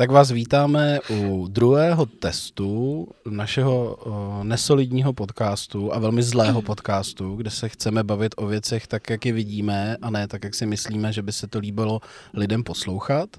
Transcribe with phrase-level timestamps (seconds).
[0.00, 3.98] Tak vás vítáme u druhého testu našeho
[4.42, 9.32] nesolidního podcastu a velmi zlého podcastu, kde se chceme bavit o věcech tak, jak je
[9.32, 12.00] vidíme a ne tak, jak si myslíme, že by se to líbilo
[12.34, 13.36] lidem poslouchat.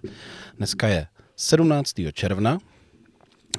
[0.57, 1.93] Dneska je 17.
[2.13, 2.57] června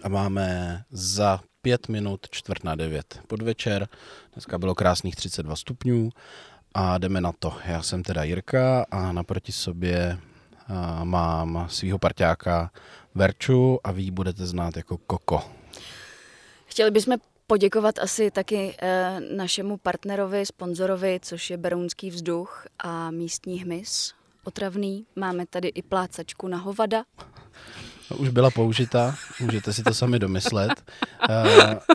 [0.03, 3.89] a máme za pět minut čtvrt na devět podvečer.
[4.33, 6.11] Dneska bylo krásných 32 stupňů
[6.75, 7.53] a jdeme na to.
[7.67, 10.19] Já jsem teda Jirka a naproti sobě
[11.05, 12.71] mám svého parťáka
[13.15, 15.43] Verču a vy budete znát jako Koko.
[16.67, 23.61] Chtěli bychom poděkovat asi taky e, našemu partnerovi, sponzorovi, což je Berounský vzduch a místní
[23.61, 25.07] hmyz otravný.
[25.17, 27.05] Máme tady i plácačku na hovada.
[28.17, 30.85] Už byla použita, můžete si to sami domyslet.
[31.31, 31.45] E,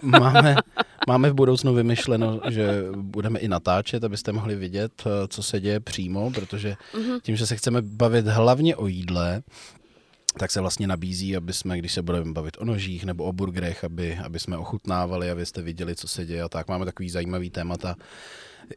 [0.02, 0.56] máme,
[1.08, 5.80] máme v budoucnu vymyšleno, že budeme i natáčet, abyste mohli vidět, eh, co se děje
[5.80, 7.20] přímo, protože mhm.
[7.22, 9.42] tím, že se chceme bavit hlavně o jídle,
[10.38, 13.84] tak se vlastně nabízí, aby jsme, když se budeme bavit o nožích nebo o burgerech,
[13.84, 16.68] aby, aby jsme ochutnávali, abyste viděli, co se děje a tak.
[16.68, 17.96] Máme takový zajímavý témata.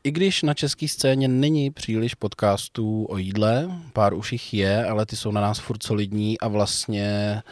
[0.04, 5.06] I když na české scéně není příliš podcastů o jídle, pár už jich je, ale
[5.06, 7.42] ty jsou na nás furt solidní a vlastně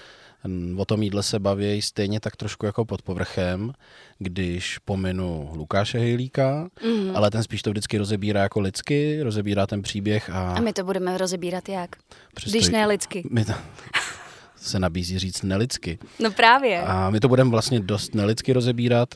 [0.77, 3.73] O tom jídle se baví stejně tak trošku jako pod povrchem,
[4.19, 7.17] když pominu Lukáše Hejlíka, mm.
[7.17, 10.55] ale ten spíš to vždycky rozebírá jako lidsky, rozebírá ten příběh a...
[10.55, 11.97] A my to budeme rozebírat jak?
[12.35, 13.25] Přesto, když ne lidsky.
[13.31, 13.53] My to,
[14.61, 15.99] se nabízí říct nelidsky.
[16.19, 16.83] No právě.
[16.83, 19.15] A my to budeme vlastně dost nelidsky rozebírat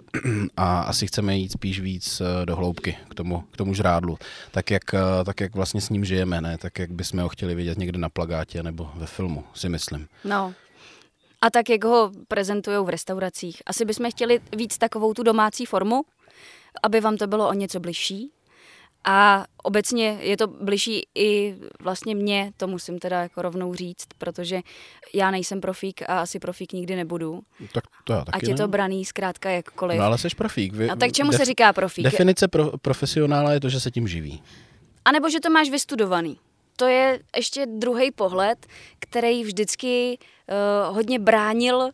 [0.57, 4.19] a asi chceme jít spíš víc eh, do hloubky k tomu, k tomu žrádlu.
[4.51, 6.59] Tak jak, eh, tak jak vlastně s ním žijeme, ne?
[6.59, 10.07] Tak jak bychom ho chtěli vidět někde na plagátě nebo ve filmu, si myslím.
[10.25, 10.55] No,
[11.43, 13.63] a tak, jak ho prezentují v restauracích.
[13.67, 16.03] Asi bychom chtěli víc takovou tu domácí formu,
[16.83, 18.31] aby vám to bylo o něco bližší.
[19.05, 24.61] A obecně je to bližší i vlastně mě, to musím teda jako rovnou říct, protože
[25.15, 27.41] já nejsem profík a asi profík nikdy nebudu.
[27.73, 29.99] Tak to já taky Ať je to braný zkrátka jakkoliv.
[29.99, 30.73] No ale jsi profík.
[30.73, 32.05] Vy, a tak čemu def, se říká profík?
[32.05, 34.43] Definice pro, profesionála je to, že se tím živí.
[35.05, 36.39] A nebo že to máš vystudovaný
[36.83, 38.67] to je ještě druhý pohled,
[38.99, 40.19] který vždycky
[40.89, 41.91] uh, hodně bránil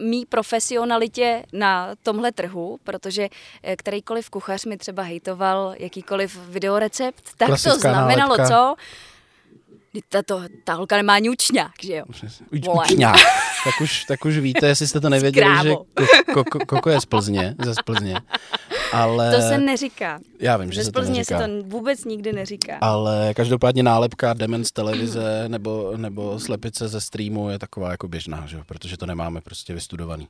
[0.00, 3.28] mý profesionalitě na tomhle trhu, protože
[3.62, 8.48] eh, kterýkoliv kuchař mi třeba hejtoval jakýkoliv videorecept, tak Klasická to znamenalo nálepka.
[8.48, 8.74] co?
[10.08, 12.04] Ta, to, ta holka nemá ani učňák, že jo?
[12.50, 13.16] Učňák.
[13.64, 15.86] tak, už, tak už víte, jestli jste to nevěděli, Skrávo.
[16.00, 18.16] že Koko, Koko je z Plzně, ze Plzně.
[18.92, 19.36] Ale...
[19.36, 20.20] To se neříká.
[20.40, 21.38] Já vím, že se to neříká.
[21.38, 22.78] se to vůbec nikdy neříká.
[22.80, 28.46] Ale každopádně nálepka Demen z televize nebo, nebo slepice ze streamu je taková jako běžná,
[28.46, 28.58] že?
[28.66, 30.28] protože to nemáme prostě vystudovaný.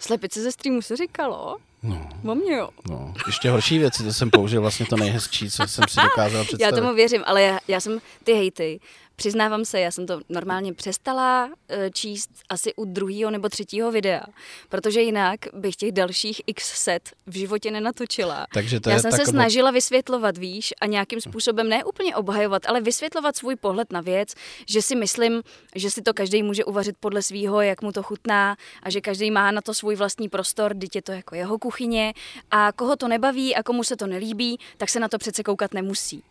[0.00, 1.56] Slepice ze streamu se říkalo?
[1.82, 2.08] No.
[2.26, 2.68] O mě jo.
[2.90, 3.14] No.
[3.26, 6.76] Ještě horší věci, to jsem použil vlastně to nejhezčí, co jsem si dokázal představit.
[6.76, 8.80] Já tomu věřím, ale já, já jsem ty hejty
[9.18, 14.22] Přiznávám se, já jsem to normálně přestala eh, číst asi u druhého nebo třetího videa,
[14.68, 18.46] protože jinak bych těch dalších x set v životě nenatočila.
[18.54, 22.62] Takže to já je jsem se snažila vysvětlovat, víš, a nějakým způsobem ne úplně obhajovat,
[22.66, 24.34] ale vysvětlovat svůj pohled na věc,
[24.66, 25.42] že si myslím,
[25.74, 29.30] že si to každý může uvařit podle svého, jak mu to chutná a že každý
[29.30, 32.14] má na to svůj vlastní prostor, dítě to jako jeho kuchyně
[32.50, 35.74] a koho to nebaví a komu se to nelíbí, tak se na to přece koukat
[35.74, 36.22] nemusí.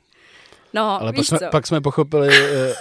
[0.78, 1.44] No, Ale víš pak, co?
[1.44, 2.74] Jsme, pak jsme pochopili, eh,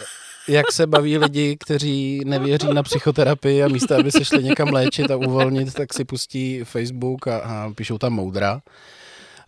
[0.49, 5.11] jak se baví lidi, kteří nevěří na psychoterapii a místo, aby se šli někam léčit
[5.11, 8.61] a uvolnit, tak si pustí Facebook a, a píšou tam moudra.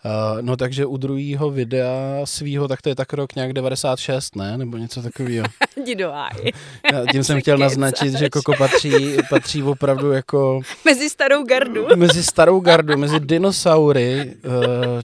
[0.05, 4.59] Uh, no takže u druhého videa svýho, tak to je tak rok nějak 96, ne?
[4.59, 5.47] Nebo něco takového.
[6.93, 10.61] Já tím jsem chtěl naznačit, že Koko patří, patří opravdu jako...
[10.85, 11.87] Mezi starou gardu.
[11.97, 14.53] Mezi starou gardu, mezi dinosaury uh,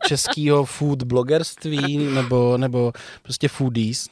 [0.08, 4.08] českého food blogerství nebo, nebo prostě foodies.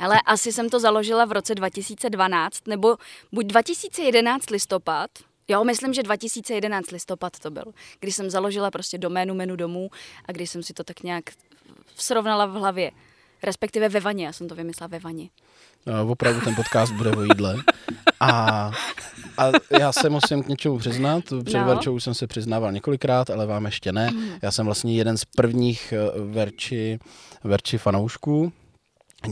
[0.00, 2.96] Ale asi jsem to založila v roce 2012, nebo
[3.32, 5.10] buď 2011 listopad,
[5.48, 7.64] Jo, myslím, že 2011 listopad to byl,
[8.00, 9.90] když jsem založila prostě doménu menu domů
[10.28, 11.24] a když jsem si to tak nějak
[11.96, 12.90] srovnala v hlavě.
[13.42, 15.28] Respektive ve vaně, já jsem to vymyslela ve vaně.
[15.86, 17.56] No, opravdu ten podcast bude o jídle.
[18.20, 18.30] A,
[19.38, 19.50] a
[19.80, 21.24] já se musím k něčemu přiznat.
[21.44, 21.64] Před no.
[21.64, 24.10] Verčou jsem se přiznával několikrát, ale vám ještě ne.
[24.10, 24.28] Mm.
[24.42, 26.98] Já jsem vlastně jeden z prvních eh, Verči,
[27.44, 28.52] Verči fanoušků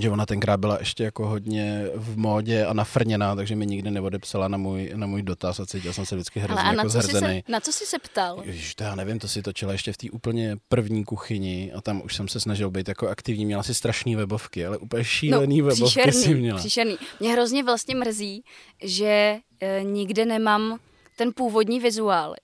[0.00, 4.48] že ona tenkrát byla ještě jako hodně v módě a nafrněná, takže mi nikdy neodepsala
[4.48, 7.42] na můj, na můj dotaz a cítil jsem se vždycky hrozně Ale a jako zhrzený.
[7.46, 8.42] Se, na co jsi se ptal?
[8.44, 12.02] Ježiš, to já nevím, to si točila ještě v té úplně první kuchyni a tam
[12.04, 13.46] už jsem se snažil být jako aktivní.
[13.46, 16.58] Měla si strašné webovky, ale úplně šílený no, webovky příšerný, si měla.
[16.58, 16.96] Příšerný.
[17.20, 18.44] Mě hrozně vlastně mrzí,
[18.82, 20.78] že e, nikde nemám
[21.16, 22.34] ten původní vizuál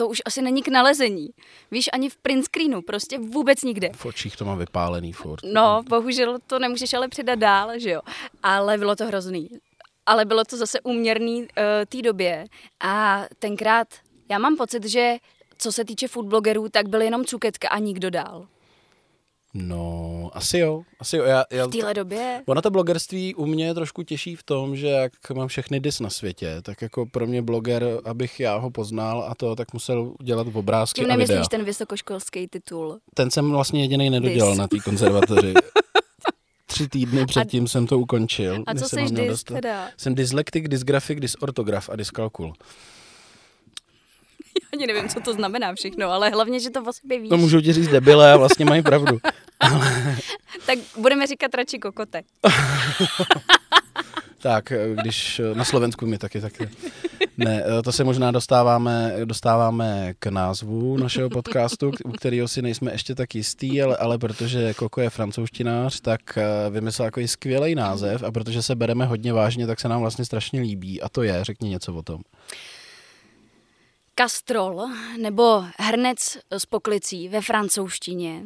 [0.00, 1.28] to už asi není k nalezení.
[1.70, 3.90] Víš, ani v print screenu, prostě vůbec nikde.
[3.96, 5.40] V očích to mám vypálený furt.
[5.52, 8.00] No, bohužel to nemůžeš ale předat dál, že jo.
[8.42, 9.48] Ale bylo to hrozný.
[10.06, 11.46] ale bylo to zase úměrný uh,
[11.88, 12.46] té době.
[12.80, 13.88] A tenkrát
[14.30, 15.16] já mám pocit, že
[15.58, 18.46] co se týče foodblogerů, tak byl jenom Cuketka a nikdo dál.
[19.54, 20.82] No, asi jo.
[21.00, 21.24] Asi jo.
[21.24, 22.42] Já, já, V téhle době?
[22.46, 26.00] Ono to blogerství u mě je trošku těžší v tom, že jak mám všechny dis
[26.00, 30.14] na světě, tak jako pro mě bloger, abych já ho poznal a to, tak musel
[30.22, 31.48] dělat obrázky Tím a nemyslíš videa.
[31.50, 32.98] ten vysokoškolský titul?
[33.14, 34.58] Ten jsem vlastně jediný nedodělal Dis.
[34.58, 35.54] na té konzervatoři.
[36.66, 38.64] Tři týdny předtím jsem to ukončil.
[38.66, 39.88] A co jsem jsi dis teda?
[39.96, 42.52] Jsem dyslektik, dysgrafik, dysortograf a dyskalkul.
[44.72, 47.30] Ani nevím, co to znamená všechno, ale hlavně, že to o sobě víš.
[47.30, 49.18] No můžu ti říct debile a vlastně mají pravdu.
[50.66, 52.22] Tak budeme říkat radši kokote.
[54.42, 56.68] Tak, když na Slovensku mi taky taky.
[57.36, 63.14] Ne, to se možná dostáváme, dostáváme k názvu našeho podcastu, u kterého si nejsme ještě
[63.14, 68.32] tak jistý, ale, ale protože Koko je francouzštinář, tak eh, vymyslel takový skvělý název a
[68.32, 71.68] protože se bereme hodně vážně, tak se nám vlastně strašně líbí a to je, řekni
[71.68, 72.20] něco o tom.
[74.20, 78.42] Kastrol nebo hrnec s poklicí ve francouzštině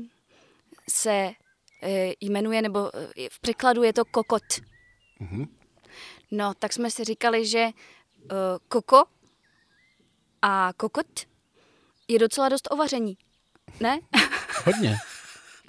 [0.91, 1.31] se
[1.83, 4.43] e, jmenuje, nebo e, v překladu je to kokot.
[5.21, 5.47] Mhm.
[6.31, 7.73] No, tak jsme si říkali, že e,
[8.69, 9.05] koko
[10.43, 11.07] a kokot
[12.09, 13.17] je docela dost o vaření.
[13.81, 14.01] Ne?
[14.65, 14.97] Hodně.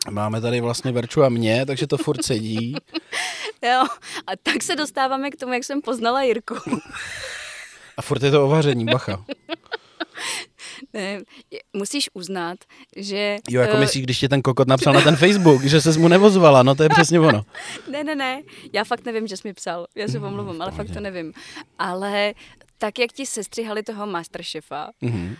[0.09, 2.75] Máme tady vlastně Verču a mě, takže to furt sedí.
[3.61, 3.85] jo.
[4.27, 6.55] A tak se dostáváme k tomu, jak jsem poznala Jirku.
[7.97, 9.25] A furt je to o vaření, bacha.
[10.93, 11.19] ne,
[11.73, 12.57] musíš uznat,
[12.95, 13.37] že...
[13.49, 16.07] Jo, jako e, myslíš, když ti ten kokot napsal na ten Facebook, že ses mu
[16.07, 17.45] nevozvala, no to je přesně ono.
[17.91, 18.41] Ne, ne, ne,
[18.73, 21.33] já fakt nevím, že jsi mi psal, já se omluvám, ale fakt to nevím.
[21.79, 22.33] Ale
[22.77, 25.35] tak, jak ti sestřihali toho Masterchefa, Mhm.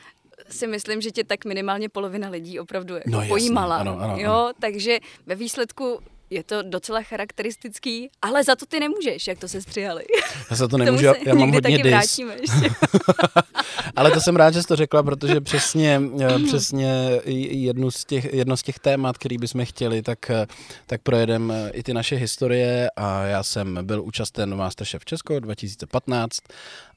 [0.50, 3.78] si myslím, že tě tak minimálně polovina lidí opravdu No jasně, pojímala.
[3.78, 4.52] ano, ano, jo, ano.
[4.62, 6.00] takže ve výsledku
[6.30, 10.04] je to docela charakteristický, ale za to ty nemůžeš, jak to se střihali.
[10.50, 12.20] Já se to nemůžu, já, já mám hodně taky dis.
[13.96, 18.34] Ale to jsem rád, že jsi to řekla, protože přesně, eh, přesně jednu z těch,
[18.34, 20.48] jedno z těch témat, který bychom chtěli, tak, eh,
[20.88, 26.40] tak projedeme i ty naše historie a já jsem byl účasten Masterchef Česko 2015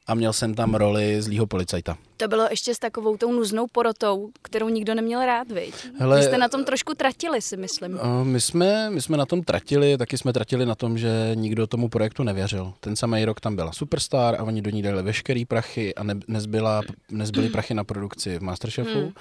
[0.08, 1.96] a měl jsem tam roli zlýho policajta.
[2.16, 5.74] To bylo ještě s takovou tou nuznou porotou, kterou nikdo neměl rád, viď?
[5.98, 7.98] Hele- Vy jste na tom trošku tratili, si myslím.
[8.02, 11.66] Eh, My jsme, my jsme na tom tratili, taky jsme tratili na tom, že nikdo
[11.66, 12.72] tomu projektu nevěřil.
[12.80, 16.14] Ten samý rok tam byla Superstar a oni do ní dali veškerý prachy a ne,
[16.28, 16.80] nezbyla,
[17.10, 18.98] nezbyly prachy na produkci v Masterchefu.
[19.00, 19.12] Hmm.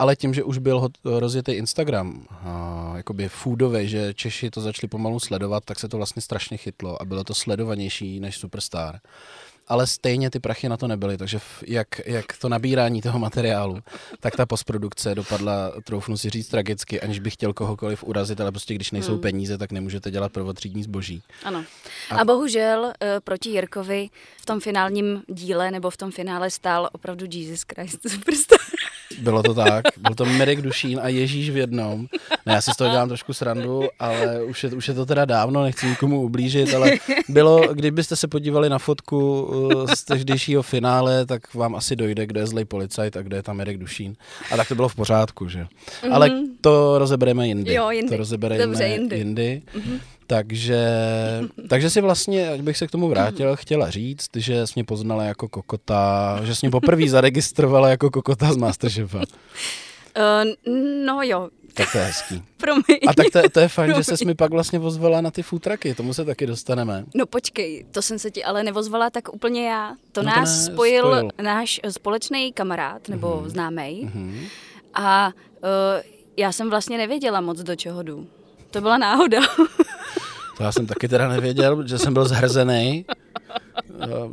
[0.00, 4.88] Ale tím, že už byl hot, rozjetý Instagram, a, jakoby foodový, že Češi to začali
[4.88, 8.98] pomalu sledovat, tak se to vlastně strašně chytlo a bylo to sledovanější než Superstar.
[9.68, 13.78] Ale stejně ty prachy na to nebyly, takže jak, jak to nabírání toho materiálu,
[14.20, 18.74] tak ta postprodukce dopadla, troufnu si říct, tragicky, aniž bych chtěl kohokoliv urazit, ale prostě
[18.74, 19.20] když nejsou Hmm.
[19.20, 21.22] peníze, tak nemůžete dělat prvotřídní zboží.
[21.44, 21.64] Ano.
[22.10, 24.08] A- A bohužel eh, proti Jirkovi
[24.42, 28.58] v tom finálním díle nebo v tom finále stál opravdu Jesus Christ Superstar.
[29.20, 32.06] Bylo to tak, byl to Mirek Dušín a Ježíš v jednom.
[32.46, 35.24] Ne, já si z toho dělám trošku srandu, ale už je, už je to teda
[35.24, 36.92] dávno, nechci nikomu ublížit, ale
[37.28, 42.40] bylo, kdybyste se podívali na fotku uh, z tehdejšího finále, tak vám asi dojde, kdo
[42.40, 44.16] je zlej policajt a kdo je tam Mirek Dušín.
[44.50, 45.66] A tak to bylo v pořádku, že?
[46.10, 47.70] Ale to rozebereme jindy.
[47.70, 47.76] Mhm.
[47.76, 48.08] Jo, jindy.
[48.10, 49.16] To rozebereme Dobře, jindy.
[49.16, 49.26] Mhm.
[49.26, 49.62] jindy.
[50.30, 50.80] Takže,
[51.68, 55.24] takže si vlastně, ať bych se k tomu vrátil, chtěla říct, že jsi mě poznala
[55.24, 59.18] jako kokota, že jsi mě poprvé zaregistrovala jako kokota z Masterchefa.
[59.18, 59.24] Uh,
[61.04, 62.42] no jo, Tak to je hezký.
[62.56, 62.98] promiň.
[63.08, 65.94] A tak to, to je fajn, že ses mi pak vlastně ozvala na ty futraky,
[65.94, 67.04] tomu se taky dostaneme.
[67.14, 69.94] No počkej, to jsem se ti ale nevozvala tak úplně já.
[70.12, 71.30] To No to nás ne, spojil, spojil.
[71.42, 73.48] náš eh, společný kamarád nebo mm-hmm.
[73.48, 74.04] známý.
[74.14, 74.44] Mhm.
[74.94, 75.26] A
[75.62, 76.02] uh,
[76.36, 78.26] já jsem vlastně nevěděla moc, do čeho jdu.
[78.70, 79.40] To byla náhoda.
[80.58, 83.04] To já jsem taky teda nevěděl, že jsem byl zhrzený,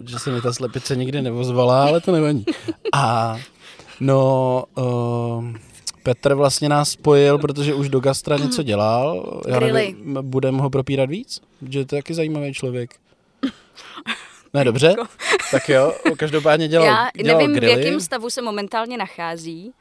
[0.07, 2.45] že se mi ta slepice nikdy nevozvala, ale to nevadí.
[2.93, 3.37] A
[3.99, 5.45] no, uh,
[6.03, 9.41] Petr vlastně nás spojil, protože už do gastra něco dělal.
[9.47, 11.41] Já nevím, budeme ho propírat víc?
[11.69, 12.95] Že to je taky zajímavý člověk.
[14.53, 14.95] Ne, dobře,
[15.51, 17.75] tak jo, každopádně dělal, já dělal nevím, grily.
[17.75, 19.71] v jakém stavu se momentálně nachází.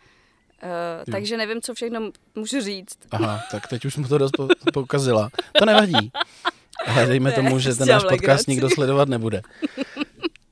[0.65, 2.99] Uh, takže nevím, co všechno můžu říct.
[3.11, 5.31] Aha, tak teď už mu to dost po- pokazila.
[5.59, 6.13] To nevadí.
[6.87, 8.51] Ale dejme Ne, tomu, že ten náš podcast legraci.
[8.51, 9.43] nikdo sledovat nebude.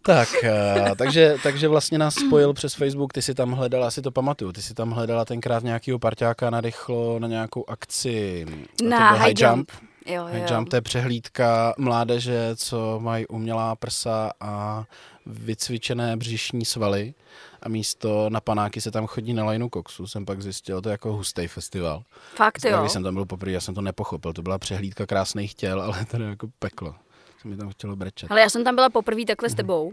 [0.07, 4.11] Tak, eh, takže, takže vlastně nás spojil přes Facebook, ty si tam hledala, asi to
[4.11, 8.47] pamatuju, ty si tam hledala tenkrát nějakýho parťáka na rychlo na nějakou akci.
[8.85, 9.71] A Na byl high jump.
[10.07, 10.57] Jo, High jo.
[10.57, 14.85] jump, to je přehlídka mládeže, co mají umělá prsa a
[15.27, 17.15] vycvičené břišní svaly
[17.63, 20.93] a místo na panáky se tam chodí na lajnu koksu, jsem pak zjistil, to je
[20.93, 22.03] jako hustý festival.
[22.35, 22.81] Fakt jo.
[22.81, 26.05] Když jsem tam byl poprvé, já jsem to nepochopil, to byla přehlídka krásných těl, ale
[26.11, 26.95] to je jako peklo.
[27.43, 28.31] Se mi tam chtělo brečet.
[28.31, 29.93] Ale já jsem tam byla poprvé takhle s tebou.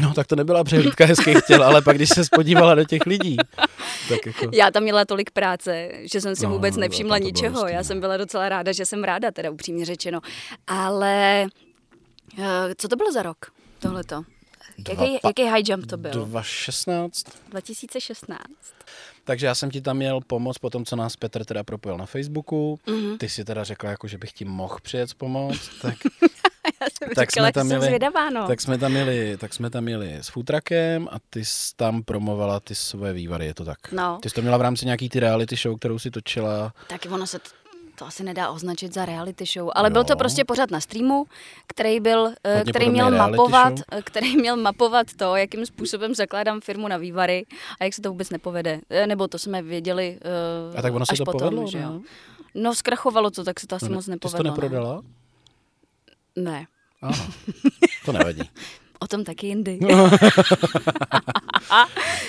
[0.00, 3.36] No tak to nebyla přehlídka hezkých těl, ale pak když se spodívala do těch lidí,
[4.08, 4.48] tak jako...
[4.52, 7.54] Já tam měla tolik práce, že jsem si No, vůbec nevšimla ničeho.
[7.60, 7.84] hustý, Já no.
[7.84, 10.20] jsem byla docela ráda, že jsem ráda, teda upřímně řečeno.
[10.66, 11.46] Ale
[12.38, 13.36] eh, co to bylo za rok,
[13.78, 14.22] tohleto?
[14.78, 16.10] Dva Jaký, jaký high jump to byl?
[16.10, 17.24] 2016.
[17.50, 18.38] 2016.
[19.24, 22.06] Takže já jsem ti tam měl pomoct po tom, co nás Petr teda propojil na
[22.06, 22.78] Facebooku.
[22.86, 23.18] Mhm.
[23.18, 25.94] Ty si teda řekla, jako, že bych ti mohl přijet pomoct, tak,
[26.80, 28.46] Já jsem Tak říkala, jsme tam jsem zvědavá, no.
[28.46, 32.60] tak, jsme tam měli, tak jsme tam měli s futrakem a ty jsi tam promovala
[32.60, 33.92] ty svoje vývary, je to tak?
[33.92, 34.18] No.
[34.22, 36.72] Ty jsi to měla v rámci nějaký ty reality show, kterou si točila.
[36.88, 37.50] Tak ono se t-
[38.00, 39.92] to asi nedá označit za reality show, ale Jo.
[39.92, 41.26] byl to prostě pořád na streamu,
[41.66, 43.84] který byl, eh, Hodně který měl mapovat, show.
[43.92, 47.46] eh, který měl mapovat to, jakým způsobem zakládám firmu na vývary
[47.80, 48.80] a jak se to vůbec nepovede.
[48.90, 50.18] Eh, Nebo to jsme věděli
[50.72, 51.90] uh, A tak ono se až to potom, povedlo, že jo.
[51.92, 52.00] ne?
[52.54, 54.38] No zkrachovalo to, tak se to asi No, moc Ty jsi nepovedlo.
[54.38, 54.50] to ne.
[54.50, 55.02] neprodala?
[56.36, 56.66] Ne,
[57.02, 57.24] Aha,
[58.04, 58.42] to nevadí.
[59.00, 59.78] o tom taky jindy.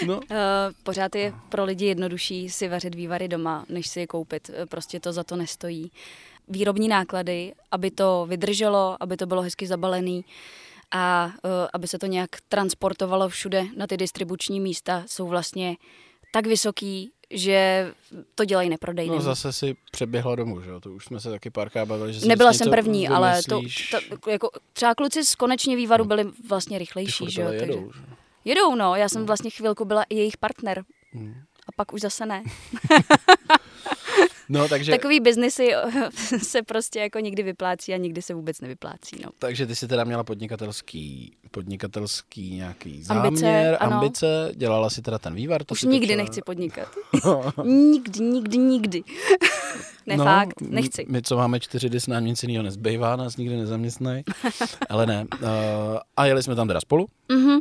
[0.05, 0.19] No.
[0.31, 0.35] Eh,
[0.83, 4.51] Pořád je pro lidi jednodušší si vařit vývary doma, než si je koupit.
[4.53, 5.91] Eh, Prostě to za to nestojí.
[6.47, 10.25] Výrobní náklady, aby to vydrželo, aby to bylo hezky zabalený
[10.91, 15.77] a eh, aby se to nějak transportovalo všude na ty distribuční místa, jsou vlastně
[16.33, 17.91] tak vysoký, že
[18.35, 19.15] to dělají neprodejným.
[19.15, 20.79] No zase si přeběhla domů, že jo?
[20.79, 23.61] To už jsme se taky párkrát bavili, že Nebyla jsem první, ale to,
[23.91, 27.31] to, jako, třeba kluci z konečně vývaru byli vlastně rychlejší.
[27.31, 27.47] Že jo?
[27.47, 28.01] takže- jedou, že?
[28.45, 28.95] jedou, no.
[28.95, 30.83] Já jsem vlastně chvilku byla i jejich partner.
[31.13, 31.33] Hmm.
[31.67, 32.43] A pak už zase ne.
[34.51, 35.71] No, takže, Takový biznisy
[36.43, 39.15] se prostě jako nikdy vyplácí a nikdy se vůbec nevyplácí.
[39.23, 39.29] No.
[39.39, 43.93] takže ty jsi teda měla podnikatelský, podnikatelský nějaký Ambice, záměr, ano.
[43.93, 45.63] ambice, dělala si teda ten vývar.
[45.63, 46.23] To Už nikdy točila.
[46.23, 46.87] nechci podnikat.
[47.63, 49.03] nikdy, nikdy, nikdy.
[50.05, 51.05] ne, no, fakt, nechci.
[51.09, 54.23] My, co máme čtyři dny, nám nic jiného nezbývá, nás nikdy nezaměstnají.
[54.89, 55.25] Ale ne.
[55.33, 55.49] Uh,
[56.17, 57.07] a jeli jsme tam teda spolu.
[57.29, 57.59] Mhm.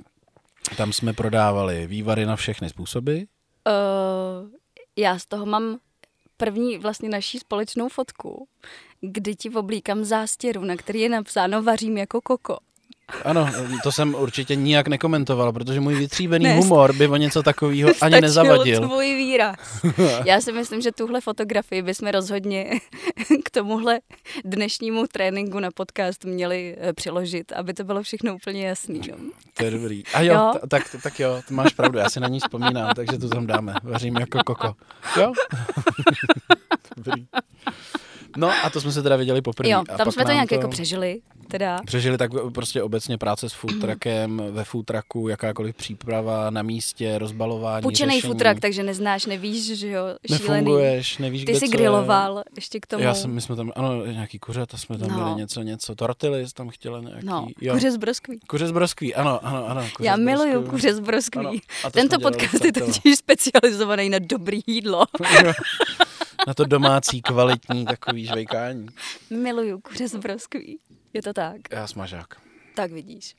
[0.77, 3.17] Tam jsme prodávali vývary na všechny způsoby.
[3.17, 4.49] Uh,
[4.97, 5.79] já z toho mám
[6.41, 8.49] první vlastně naší společnou fotku,
[9.01, 12.57] kdy ti oblíkám zástěru, na který je napsáno vařím jako koko.
[13.25, 13.49] Ano,
[13.83, 18.21] to jsem určitě nijak nekomentoval, protože můj vytříbený Ne, humor by o něco takového ani
[18.21, 18.81] nezavadil.
[18.89, 19.57] tvůj výraz.
[20.25, 22.71] Já si myslím, že tuhle fotografii bychom rozhodně
[23.45, 24.01] k tomuhle
[24.45, 29.01] dnešnímu tréninku na podcast měli eh, přiložit, aby to bylo všechno úplně jasný.
[29.11, 29.17] No.
[29.55, 30.03] To je dobrý.
[30.15, 30.53] A jo, Jo.
[30.69, 33.75] tak, tak jo, to máš pravdu, já si na ní vzpomínám, takže to tam dáme.
[33.83, 34.75] Vařím jako koko.
[35.21, 35.33] Jo?
[36.97, 37.27] dobrý.
[38.37, 39.71] No a to jsme se teda viděli poprvé.
[39.71, 41.79] Jo, tam jsme to nějak jako přežili, teda.
[41.87, 47.19] Přežili tak prostě obecně práce s food truckem, ve food trucku, jakákoliv příprava na místě,
[47.19, 48.21] rozbalování, řešení.
[48.21, 50.49] futrak, takže neznáš, nevíš, že jo, šílený.
[50.55, 51.71] Nefunguješ, nevíš, Ty kde jsi co je.
[51.79, 53.03] griloval ještě k tomu.
[53.05, 55.15] Já jsem, my jsme tam, ano, nějaký kuřata jsme tam No.
[55.17, 57.73] měli něco, něco, tortily tam chtěli nějaký, No, jo.
[57.75, 58.41] kuře z broskví.
[58.47, 59.81] Kuře z broskví, ano, ano, ano.
[59.97, 61.41] Kuře Já miluju kuře z broskví.
[61.47, 65.05] Ano, to Tento podcast je totiž specializovaný na dobrý jídlo.
[66.47, 68.87] Na to domácí, kvalitní takový žvejkání.
[69.31, 70.79] Miluju kuře z broskví.
[71.13, 71.57] Je to tak?
[71.71, 72.27] Já smažák.
[72.75, 73.35] Tak vidíš.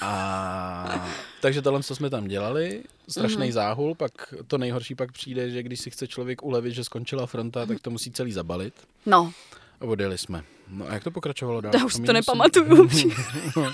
[0.00, 1.08] A
[1.40, 3.48] takže tohle, co jsme tam dělali, strašný Mhm.
[3.48, 3.52] mm-hmm.
[3.52, 4.12] záhul, pak
[4.46, 7.90] to nejhorší pak přijde, že když si chce člověk ulevit, že skončila fronta, tak to
[7.90, 8.74] musí celý zabalit.
[9.06, 9.32] No,
[9.80, 10.44] A odjeli jsme.
[10.68, 11.72] No a jak to pokračovalo dál?
[11.78, 12.88] já už to nepamatuju.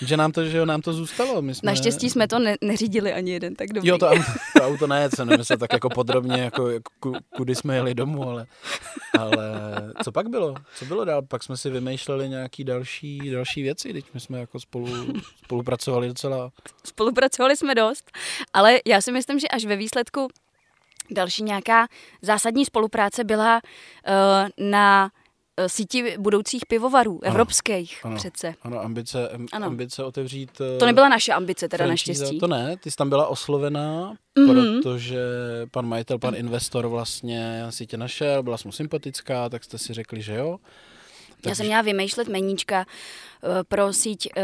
[0.00, 1.42] že nám to, že nám to zůstalo.
[1.42, 1.70] My jsme...
[1.70, 3.88] Naštěstí jsme to ne- neřídili ani jeden, tak dobrý.
[3.88, 6.68] Jo, to, auto- to auto ne, jsem nemyslel tak jako podrobně, jako,
[7.00, 8.46] ku, kudy jsme jeli domů, ale,
[9.18, 9.36] ale
[10.04, 10.54] co pak bylo?
[10.74, 11.22] Co bylo dál?
[11.22, 15.06] Pak jsme si vymýšleli nějaký další, další věci, teď my jsme jako spolu,
[15.44, 16.50] spolupracovali docela.
[16.84, 18.10] Spolupracovali jsme dost,
[18.52, 20.28] ale já si myslím, že až ve výsledku
[21.10, 21.86] další nějaká
[22.22, 25.10] zásadní spolupráce byla uh, na
[25.66, 28.16] síti budoucích pivovarů, Ano, evropských ano.
[28.16, 28.54] přece.
[28.62, 29.66] Ano, ambice, am, Ano.
[29.66, 30.50] ambice otevřít...
[30.78, 32.22] To nebyla naše ambice teda franšíza.
[32.22, 32.40] naštěstí.
[32.40, 34.50] To ne, ty jsi tam byla oslovená, Mhm.
[34.50, 34.82] mm-hmm.
[34.82, 35.18] protože
[35.70, 39.94] pan majitel, pan investor vlastně si tě našel, byla jsi mu sympatická, tak jste si
[39.94, 40.58] řekli, že jo.
[41.46, 42.78] Já jsem měla vymýšlet meníčka
[43.42, 44.42] uh, pro síť uh,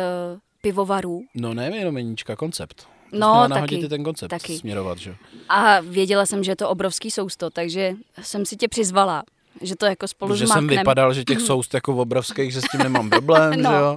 [0.62, 2.86] pivovarů No ne jenom meníčka, koncept.
[3.12, 4.58] No, taky, ten koncept taky.
[4.58, 5.14] směrovat, že?
[5.48, 9.22] a věděla jsem, že je to obrovský sousto, takže jsem si tě přizvala,
[9.62, 12.80] že to jako spolu Protože jsem vypadal, že těch soust jako obrovských, že s tím
[12.80, 13.70] nemám problém, No.
[13.70, 13.96] že jo?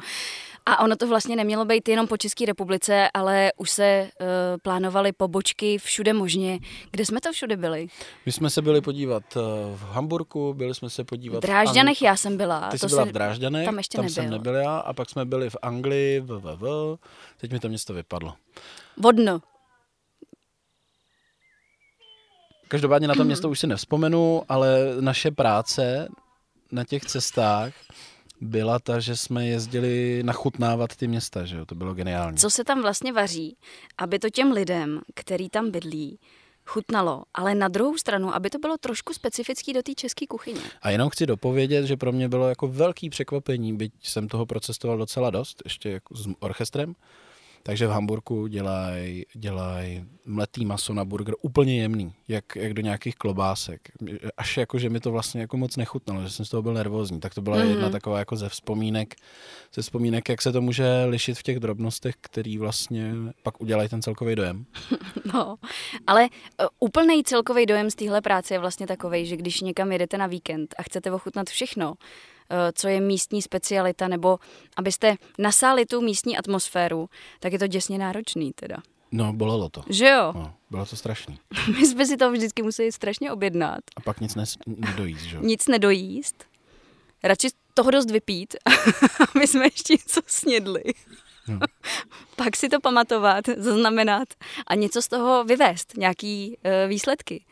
[0.70, 4.28] A ono to vlastně nemělo být jenom po České republice, ale už se uh,
[4.62, 6.60] plánovaly pobočky všude možně.
[6.92, 7.88] Kde jsme to všude byli?
[8.26, 9.40] My jsme se byli podívat eh,
[9.76, 12.70] v Hamburku, byli jsme se podívat V Drážďanech já jsem byla.
[12.70, 14.38] Ty to jsi byla se- v Drážďanech, tam ještě tam jsem nebyl.
[14.38, 16.98] nebyl já, a pak jsme byli v Anglii, v, v, v,
[17.38, 18.34] teď mi to město vypadlo.
[18.98, 19.40] Vodno.
[22.68, 23.18] Každopádně na Mhm.
[23.18, 26.08] to město už si nevzpomenu, ale naše práce
[26.72, 27.74] na těch cestách
[28.42, 32.38] byla ta, že jsme jezdili nachutnávat ty města, že jo, to bylo geniální.
[32.38, 33.58] Co se tam vlastně vaří,
[33.98, 36.20] aby to těm lidem, který tam bydlí,
[36.66, 40.62] chutnalo, ale na druhou stranu, aby to bylo trošku specifický do té české kuchyně.
[40.82, 44.98] A jenom chci dopovědět, že pro mě bylo jako velký překvapení, byť jsem toho procestoval
[44.98, 46.96] docela dost, ještě jako s orchestrem,
[47.68, 53.16] takže v Hamburgu dělají dělaj mletý maso na burger úplně jemný, jak, jak do nějakých
[53.16, 53.82] klobásek.
[54.38, 57.20] Až jako, že mi to vlastně jako moc nechutnalo, že jsem z toho byl nervózní.
[57.20, 57.70] Tak to byla mm-hmm.
[57.70, 59.16] jedna taková jako ze vzpomínek,
[59.74, 64.02] ze vzpomínek, jak se to může lišit v těch drobnostech, který vlastně pak udělají ten
[64.02, 64.66] celkový dojem.
[65.34, 65.56] No,
[66.08, 70.18] ale uh, úplný celkový dojem z téhle práce je vlastně takový, že když někam jedete
[70.18, 71.94] na víkend a chcete ochutnat všechno,
[72.74, 74.40] co je místní specialita, nebo
[74.78, 78.78] abyste nasáli tu místní atmosféru, tak je to děsně náročný teda.
[79.12, 79.84] No, bolelo to.
[79.90, 80.32] Že jo?
[80.36, 81.40] No, bylo to strašný.
[81.80, 83.80] My jsme si to vždycky museli strašně objednat.
[83.96, 85.42] A pak nic nes- nedojíst, že jo?
[85.42, 86.46] Nic nedojíst.
[87.24, 88.56] Radši toho dost vypít,
[89.36, 90.84] aby jsme ještě něco snědli.
[91.48, 91.60] No.
[92.36, 94.28] pak si to pamatovat, zaznamenat
[94.68, 97.46] a něco z toho vyvést, nějaký uh, výsledky.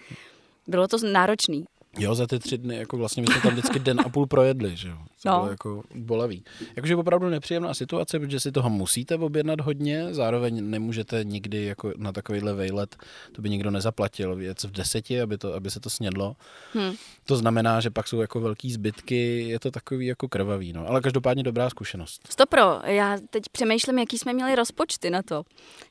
[0.67, 1.65] Bylo to náročný.
[1.97, 4.75] Jo, za ty tři dny, jako vlastně my jsme tam vždycky den a půl projedli,
[4.75, 4.97] že jo.
[5.23, 5.39] To no.
[5.39, 6.43] bylo jako bolavý.
[6.75, 12.11] Jakože opravdu nepříjemná situace, protože si toho musíte objednat hodně, zároveň nemůžete nikdy jako na
[12.11, 12.95] takovýhle vejlet,
[13.31, 16.35] to by nikdo nezaplatil, věc v deseti, aby, to, aby se to snědlo.
[16.73, 16.93] Hmm.
[17.25, 20.87] To znamená, že pak jsou jako velký zbytky, je to takový jako krvavý, no.
[20.87, 22.21] Ale každopádně dobrá zkušenost.
[22.29, 25.43] Stopro, já teď přemýšlím, jaký jsme měli rozpočty na to.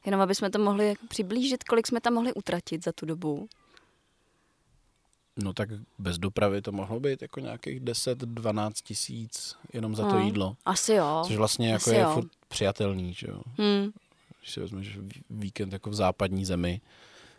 [0.07, 3.49] Jenom aby jsme to mohli přiblížit, kolik jsme tam mohli utratit za tu dobu.
[5.37, 10.23] No tak bez dopravy to mohlo být jako nějakých 10-12 tisíc jenom za to hmm.
[10.23, 10.57] jídlo.
[10.65, 11.23] Asi jo.
[11.27, 12.11] Což vlastně jako Asi je jo.
[12.15, 13.43] furt přijatelný, že jo.
[13.59, 13.91] Hmm.
[14.41, 14.99] Když si vezmeš
[15.31, 16.81] víkend jako v západní zemi,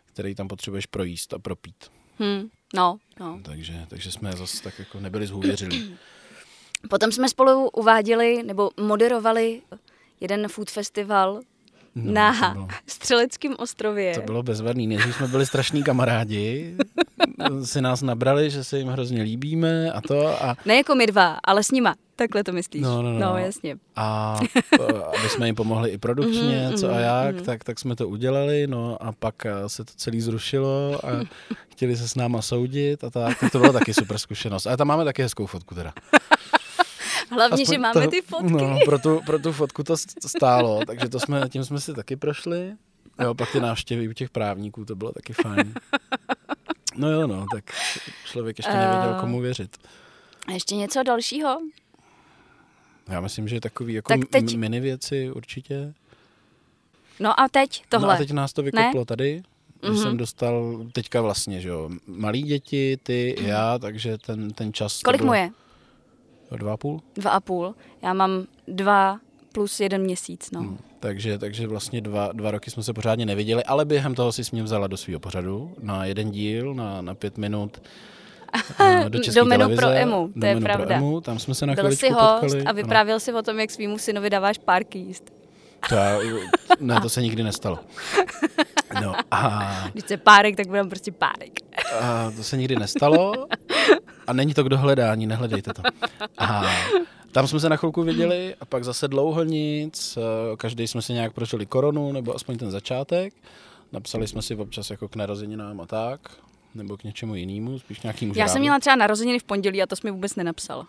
[0.05, 1.91] který tam potřebuješ projíst a propít.
[2.19, 2.49] Hmm.
[2.73, 3.39] No, no.
[3.43, 5.83] Takže, takže jsme zase tak jako nebyli zhůvěřili.
[6.89, 9.61] Potom jsme spolu uváděli nebo moderovali
[10.21, 11.41] jeden food festival
[11.95, 14.15] No, na Střeleckém ostrově.
[14.15, 14.87] To bylo bezvadný.
[14.87, 16.75] Než jsme byli strašní kamarádi,
[17.63, 20.43] si nás nabrali, že se jim hrozně líbíme a to.
[20.43, 20.55] A...
[20.65, 21.95] Ne jako my dva, ale s nima.
[22.15, 22.81] Takhle to myslíš.
[22.81, 23.19] No, no, no.
[23.19, 23.75] no jasně.
[23.95, 24.39] A
[25.19, 27.43] aby jsme jim pomohli i produkčně, mm, co a mhm, jak, mm.
[27.43, 31.09] tak, tak jsme to udělali, no a pak eh, se to celé zrušilo a
[31.69, 33.39] chtěli se s náma soudit a tak.
[33.39, 34.67] Tak to bylo taky super zkušenost.
[34.67, 35.93] A tam máme taky hezkou fotku teda.
[37.31, 38.53] Hlavně, Aspoň že máme to, ty fotky.
[38.53, 39.95] No, pro tu, pro tu fotku to
[40.27, 42.73] stálo, takže to jsme, tím jsme si taky prošli.
[43.21, 45.73] Jo, pak ty návštěvy u těch právníků, to bylo taky fajn.
[46.97, 47.63] No jo, no, tak
[48.25, 49.77] člověk ještě nevěděl, uh, komu věřit.
[50.47, 51.57] A ještě něco dalšího?
[53.07, 54.55] Já myslím, že takový jako tak teď...
[54.55, 55.93] mini věci určitě.
[57.19, 58.07] No a teď tohle.
[58.07, 59.05] No a teď nás to vykoplo ne?
[59.05, 59.43] tady.
[59.81, 60.03] Mm-hmm.
[60.03, 63.45] Jsem dostal teďka vlastně, že jo, malí děti, ty, mm.
[63.45, 65.01] já, takže ten, ten čas...
[65.01, 65.27] Kolik bylo...
[65.27, 65.49] mu je?
[66.51, 67.01] Dva a půl?
[67.15, 67.75] Dva a půl.
[68.01, 69.19] Já mám dva
[69.51, 70.59] plus jeden měsíc, no.
[70.59, 74.43] Hmm, takže, takže vlastně dva, dva roky jsme se pořádně neviděli, ale během toho si
[74.43, 77.81] s mě vzala do svého pořadu na jeden díl, na, na pět minut
[79.09, 80.95] do české do menu televize, pro EMU, to je pravda.
[80.95, 82.63] EMU, tam jsme se na Byl jsi host potkali.
[82.63, 83.19] a vyprávěl ano.
[83.19, 85.33] si o tom, jak svýmu synovi dáváš párky jíst.
[85.89, 85.95] To
[86.79, 87.79] ne, to se nikdy nestalo.
[89.01, 89.71] No a...
[89.93, 91.59] Když se párek, tak budeme prostě párek.
[92.01, 93.47] A to se nikdy nestalo.
[94.27, 95.81] A není to kdo hledá, ani nehledejte to.
[96.37, 96.65] A
[97.35, 100.17] tam jsme se na chvilku viděli a pak zase dlouho nic.
[100.57, 103.33] Každý jsme si nějak prošli koronu, nebo aspoň ten začátek.
[103.91, 106.31] Napsali jsme si občas jako k narozeninám a tak,
[106.75, 109.95] nebo k něčemu jinému, spíš nějakým Já jsem měla třeba narozeniny v pondělí a to
[109.95, 110.85] jsi mi vůbec nenapsal.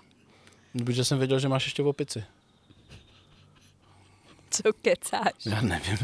[0.85, 2.25] Protože jsem věděl, že máš ještě v opici.
[4.51, 5.33] Co kecáš?
[5.47, 5.99] Já nevím,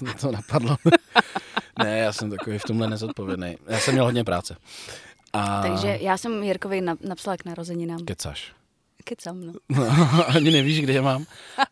[0.00, 0.76] mě to napadlo.
[1.78, 3.56] ne, já jsem takový v tomhle nezodpovědný.
[3.66, 4.56] Já jsem měl hodně práce.
[5.32, 5.62] A...
[5.62, 8.04] Takže já jsem Jirkovi napsala k narozeninám.
[8.04, 8.56] Kecáš.
[9.08, 9.52] Kecám, no.
[9.68, 9.86] no.
[10.36, 11.24] Ani nevíš, kde je mám,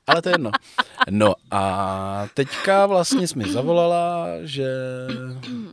[0.06, 0.50] ale to je jedno.
[1.10, 4.66] No a teďka vlastně jsi mi zavolala, že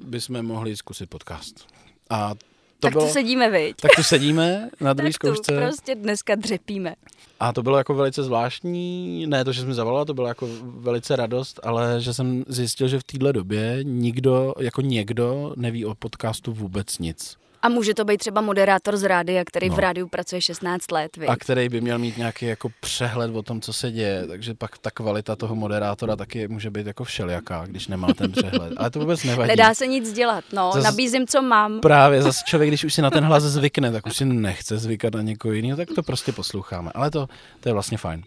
[0.02, 1.67] bychom mohli zkusit podcast.
[2.10, 2.39] A to
[2.80, 3.76] tak bylo, tu sedíme, viď?
[3.82, 5.58] Tak tu sedíme na druhé zkoušce.
[5.58, 6.95] prostě dneska dřepíme.
[7.39, 11.15] A to bylo jako velice zvláštní, ne to, že jsme zavolala, to bylo jako velice
[11.15, 16.54] radost, ale že jsem zjistil, že v téhle době nikdo, jako někdo neví o podcastu
[16.54, 17.41] vůbec nic.
[17.62, 19.76] A může to být třeba moderátor z rádia, který no.
[19.76, 21.17] v rádiu pracuje 16 let.
[21.17, 21.28] Vy.
[21.28, 24.28] A který by měl mít nějaký jako přehled o tom, co se děje.
[24.28, 28.74] Takže pak ta kvalita toho moderátora taky může být jako všelijaká, když nemá ten přehled.
[28.78, 29.47] Ale to vůbec nevadí.
[29.47, 30.71] Nedá se nic dělat, no.
[30.74, 31.80] Zas, Nabízím, co mám.
[31.80, 35.13] Právě, zase člověk, když už si na ten hlas zvykne, tak už si nechce zvykat
[35.13, 36.91] na někoho jiného, tak to prostě posloucháme.
[36.95, 37.28] Ale to,
[37.60, 38.24] to je vlastně fajn.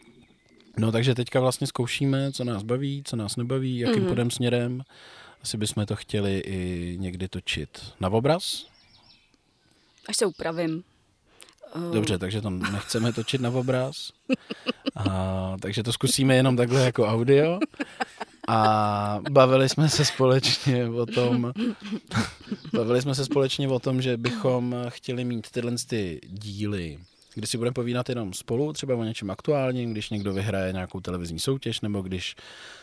[0.79, 4.07] No takže teďka vlastně zkoušíme, co nás baví, co nás nebaví, jakým mm-hmm.
[4.07, 4.83] půjdem směrem.
[5.43, 7.69] Asi bychom to chtěli i někdy točit
[8.01, 8.67] na obraz,
[10.09, 10.83] až se upravím.
[11.93, 14.11] Dobře, takže to nechceme točit na obraz.
[14.97, 17.59] A, takže to zkusíme jenom takhle jako audio.
[18.49, 21.53] A bavili jsme se společně o tom,
[22.73, 26.99] bavili jsme se společně o tom, že bychom chtěli mít tyhle ty díly,
[27.35, 31.39] kdy si budeme povídat jenom spolu, třeba o něčem aktuálním, když někdo vyhraje nějakou televizní
[31.39, 32.37] soutěž, nebo když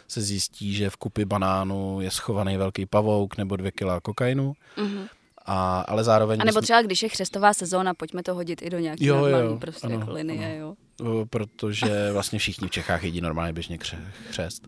[0.07, 4.53] se zjistí, že v kupi banánu je schovaný velký pavouk nebo dvě kila kokainu.
[4.77, 5.07] Mm-hmm.
[5.45, 6.41] A, ale zároveň...
[6.41, 9.47] A nebo třeba, když je chřestová sezóna, pojďme to hodit i do nějaké Jo, normální
[9.49, 10.75] jo, prostě ano, jako linie, ano.
[11.03, 11.25] jo.
[11.29, 14.67] Protože vlastně všichni v Čechách jedí normálně běžně kře- křest.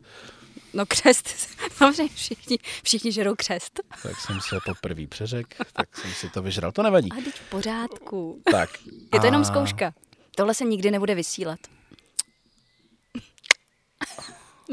[0.74, 1.28] No křest,
[1.78, 3.80] samozřejmě všichni, všichni žerou křest.
[4.04, 6.72] Tak jsem se poprvé přeřek, tak jsem si to vyžral.
[6.72, 7.12] To nevadí.
[7.12, 8.42] A teď v pořádku.
[8.52, 8.70] Tak.
[9.14, 9.94] Je to jenom a- zkouška.
[10.36, 11.60] Tohle se nikdy nebude vysílat.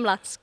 [0.03, 0.41] Mlask.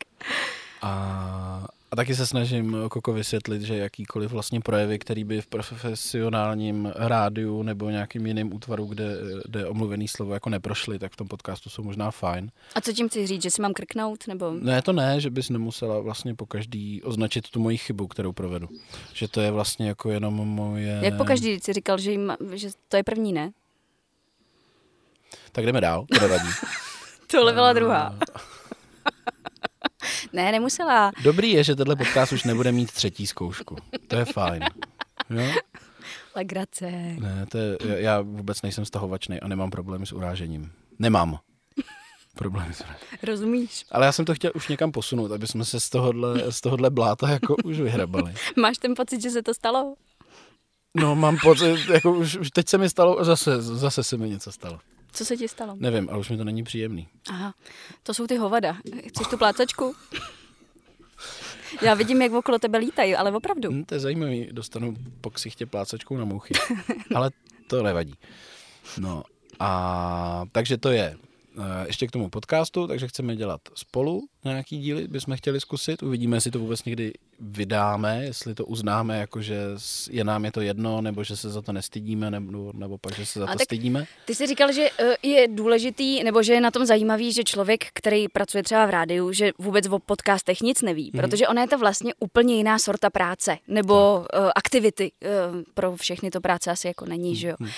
[0.81, 6.91] A, a taky se snažím Koko vysvětlit, že jakýkoliv vlastně projevy, který by v profesionálním
[6.95, 9.05] rádiu nebo nějakým jiným útvaru, kde
[9.47, 12.51] jde omluvený slovo, jako neprošly, tak v tom podcastu jsou možná fajn.
[12.75, 14.27] A co tím chci říct, že si mám krknout?
[14.27, 14.51] Nebo...
[14.51, 18.67] Ne, to ne, že bys nemusela vlastně po každý označit tu moji chybu, kterou provedu.
[19.13, 20.99] Že to je vlastně jako jenom moje...
[21.01, 23.51] Jak po každý si říkal, že, jim, že to je první, ne?
[25.51, 26.49] Tak jdeme dál, to nevadí.
[27.31, 28.15] Tohle byla druhá.
[30.33, 31.11] Ne, nemusela.
[31.23, 33.75] Dobrý je, že tenhle podcast už nebude mít třetí zkoušku.
[34.07, 34.63] To je fajn.
[35.29, 35.43] Jo?
[36.35, 36.91] Legrace.
[37.19, 40.71] Ne, to je, já- vůbec nejsem stahovačný a nemám problémy s urážením.
[40.99, 41.39] Nemám.
[42.35, 43.07] Problémy s urážením.
[43.23, 43.85] Rozumíš?
[43.91, 46.89] Ale já jsem to chtěl už někam posunout, aby jsme se z tohohle, z tohohle
[46.89, 48.33] bláta jako už vyhrabali.
[48.55, 49.95] Máš ten pocit, že se to stalo?
[50.95, 54.51] No, mám pocit, jako už, už teď se mi stalo, zase, zase se mi něco
[54.51, 54.79] stalo.
[55.17, 55.75] Co se ti stalo?
[55.79, 57.07] Nevím, ale už mi to není příjemný.
[57.29, 57.53] Aha,
[58.03, 58.77] to jsou ty hovada.
[59.07, 59.95] Chceš tu plácačku?
[61.81, 63.71] Já vidím, jak okolo tebe lítají, ale opravdu.
[63.71, 66.53] Hm, to je zajímavý, dostanu po ksichtě plácačkou na mouchy.
[67.15, 67.31] Ale
[67.67, 68.13] to nevadí.
[68.99, 69.23] No
[69.59, 71.17] a takže to je
[71.57, 76.03] eh, ještě k tomu podcastu, takže chceme dělat spolu nějaký díly, bychom chtěli zkusit.
[76.03, 79.57] Uvidíme, jestli to vůbec někdy vydáme, jestli to uznáme, jako že
[80.09, 83.25] je nám je to jedno, nebo že se za to nestydíme, nebo, nebo pak, že
[83.25, 84.05] se za A to tak- stydíme.
[84.25, 87.85] Ty jsi říkal, že eh, je důležitý, nebo že je na tom zajímavý, že člověk,
[87.93, 91.21] který pracuje třeba v rádiu, že vůbec o podcastech nic neví, Mhm.
[91.21, 95.11] protože ona je to vlastně úplně jiná sorta práce, nebo uh, aktivity.
[95.55, 97.55] Uh, pro všechny to práce asi jako není, že jo.
[97.59, 97.69] Mhm.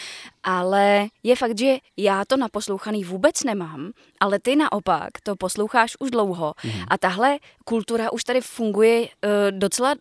[0.44, 6.12] Ale je fakt, že já to naposlouchaný vůbec nemám, ale ty naopak to posloucháš už
[6.12, 6.54] dlouho.
[6.64, 6.84] Mhm.
[6.88, 9.08] A tahle kultura už tady funguje uh,
[9.60, 9.96] docela,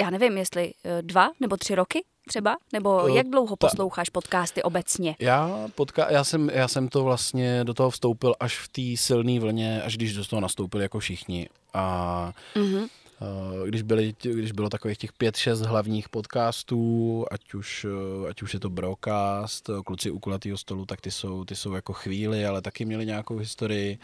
[0.00, 2.56] já nevím, jestli uh, dva nebo tři roky třeba?
[2.72, 5.16] Nebo Eh, jak dlouho posloucháš podcasty obecně?
[5.18, 9.40] Já, podka- já, jsem, já jsem to vlastně do toho vstoupil až v té silné
[9.40, 11.48] vlně, až když do toho nastoupili jako všichni.
[11.74, 12.86] A Mhm.
[13.22, 17.86] Eh, když, byly, když bylo takových těch pět, šest hlavních podcastů, ať už,
[18.30, 21.92] ať už je to Brocast, kluci u kulatého stolu, tak ty jsou, ty jsou jako
[21.92, 23.98] chvíli, ale taky měli nějakou historii,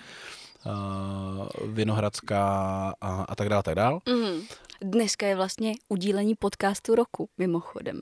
[1.67, 2.45] Vinohradská
[3.01, 4.01] a, a tak dále, tak dále.
[4.09, 4.43] Mhm.
[4.83, 8.01] Dneska je vlastně udílení podcastu roku, mimochodem.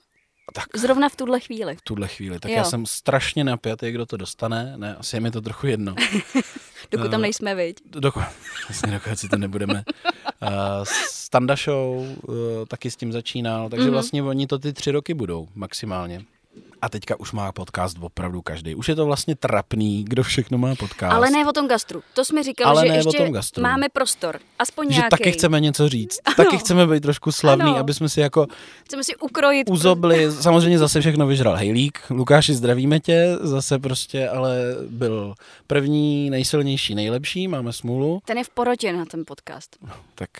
[0.54, 1.76] Tak Zrovna v tuhle chvíli.
[1.76, 2.38] v tuhle chvíli.
[2.40, 2.56] Tak Jo.
[2.56, 4.74] já jsem strašně napjatý, kdo to dostane.
[4.76, 5.94] Ne, asi je mi to trochu jedno.
[6.90, 7.76] Dokud tam Eh, nejsme, viď?
[7.90, 8.22] Dokud,
[8.68, 9.84] vlastně dokud si to nebudeme.
[10.42, 10.48] Uh,
[11.10, 12.34] Standa Show uh,
[12.68, 13.92] taky s tím začínal, takže Mhm.
[13.92, 16.24] vlastně oni to ty tři roky budou maximálně.
[16.82, 18.74] A teďka už má podcast opravdu každý.
[18.74, 21.12] Už je to vlastně trapný, kdo všechno má podcast.
[21.12, 22.02] Ale ne o tom gastru.
[22.14, 23.62] To jsme říkali, Ale že ještě tom gastru.
[23.62, 24.40] máme prostor.
[24.58, 25.10] Aspoň že nějaký.
[25.10, 26.18] taky chceme něco říct.
[26.36, 27.76] Taky chceme být trošku slavný, Ano.
[27.76, 28.46] aby jsme si jako
[28.84, 29.70] chceme si ukrojit.
[29.70, 30.32] uzobli.
[30.32, 32.00] Samozřejmě zase všechno vyžral Hejlík.
[32.10, 33.36] Lukáši, zdravíme tě.
[33.40, 34.58] Zase prostě, ale
[34.90, 35.34] byl
[35.66, 37.48] první, nejsilnější, nejlepší.
[37.48, 38.20] Máme smůlu.
[38.24, 39.76] Ten je v porotě na ten podcast.
[40.14, 40.30] Tak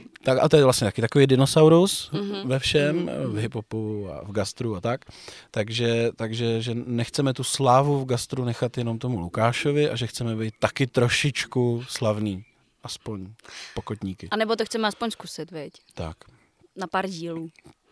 [0.00, 0.10] Prostě.
[0.24, 2.22] Tak a to je vlastně taky takový dinosaurus Mhm.
[2.32, 2.46] mm-hmm.
[2.48, 3.26] ve všem, mm-hmm.
[3.32, 5.04] v hiphopu a v gastru a tak.
[5.50, 10.36] Takže, takže že nechceme tu slávu v gastru nechat jenom tomu Lukášovi a že chceme
[10.36, 12.44] být taky trošičku slavný.
[12.82, 13.26] Aspoň
[13.74, 14.28] pokotníky.
[14.30, 15.72] A nebo to chceme aspoň zkusit, viď?
[15.94, 16.16] Tak,
[16.76, 17.48] Na pár dílů.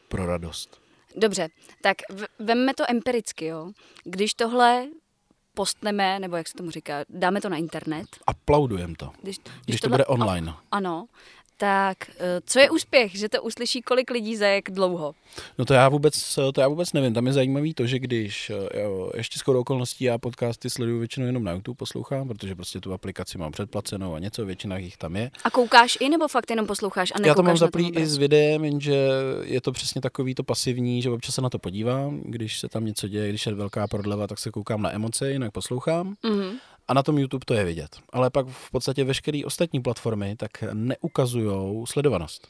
[0.08, 0.80] pro radost.
[1.16, 1.48] Dobře,
[1.82, 1.96] tak
[2.38, 3.70] vemme to empiricky, jo.
[4.04, 4.86] Když tohle
[5.54, 8.06] postneme, nebo jak se tomu říká, dáme to na internet.
[8.26, 9.10] Aplaudujem to.
[9.22, 10.54] Když, Když to tohle- bude online.
[10.70, 11.06] Ano,
[11.60, 15.14] tak eh, co je úspěch, že to uslyší kolik lidí za jak dlouho?
[15.58, 17.14] No to já vůbec, to já vůbec nevím.
[17.14, 21.26] Tam je zajímavý to, že když eh, jo, ještě skoro okolností já podcasty sleduju většinou
[21.26, 25.16] jenom na YouTube poslouchám, protože prostě tu aplikaci mám předplacenou a něco, většina jich tam
[25.16, 25.30] je.
[25.44, 28.64] A koukáš i, nebo fakt jenom posloucháš a Já to mám zaplý i s videem,
[28.64, 29.08] jenže
[29.42, 32.84] je to přesně takový to pasivní, že občas se na to podívám, když se tam
[32.84, 36.14] něco děje, když je velká prodleva, tak se koukám na emoce, jinak poslouchám.
[36.22, 36.50] Mhm.
[36.90, 37.96] A na tom YouTube to je vidět.
[38.12, 42.48] Ale pak v podstatě veškeré ostatní platformy tak neukazují sledovanost.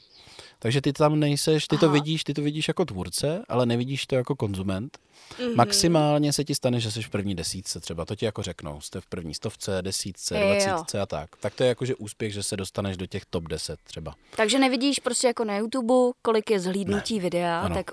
[0.58, 1.92] Takže ty tam nejseš, ty to Aha.
[1.92, 4.98] vidíš, ty to vidíš jako tvůrce, ale nevidíš to jako konzument.
[5.40, 5.56] Mhm.
[5.56, 9.00] Maximálně se ti stane, že jsi v první desítce třeba, to ti jako řeknou, jste
[9.00, 10.46] v první stovce, desítce, Jo.
[10.46, 11.30] dvacítce a tak.
[11.40, 14.14] Tak to je jako, že úspěch, že se dostaneš do těch top 10 třeba.
[14.36, 17.74] Takže nevidíš prostě jako na YouTube, kolik je zhlídnutí videa, Ano.
[17.74, 17.90] tak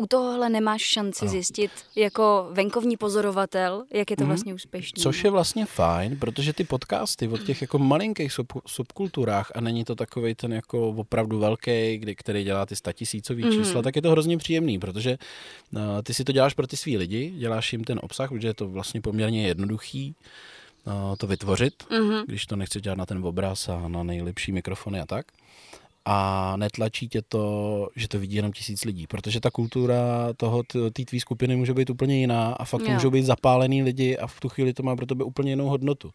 [0.00, 1.30] u tohohle nemáš šanci Ano.
[1.30, 4.28] zjistit jako venkovní pozorovatel, jak je to Mhm.
[4.28, 5.02] vlastně úspěšný.
[5.02, 9.84] Což je vlastně fajn, protože ty podcasty od těch jako malinkých sub, subkulturách a není
[9.84, 13.52] to takový ten jako opravdu velký, kdy, který dělá ty statisícový Mhm.
[13.52, 13.58] mm.
[13.64, 15.18] čísla, tak je to hrozně příjemný, protože
[15.72, 18.54] uh, ty si to děláš pro ty svý lidi, děláš jim ten obsah, protože je
[18.54, 20.14] to vlastně poměrně jednoduchý
[20.86, 22.24] uh, to vytvořit, Mhm.
[22.26, 25.26] když to nechci dělat na ten obraz a na nejlepší mikrofony a tak.
[26.04, 31.04] A netlačí tě to, že to vidí jenom tisíc lidí, protože ta kultura toho, té
[31.04, 32.92] tvý skupiny může být úplně jiná a fakt jo.
[32.92, 36.12] můžou být zapálený lidi a v tu chvíli to má pro tebe úplně jinou hodnotu.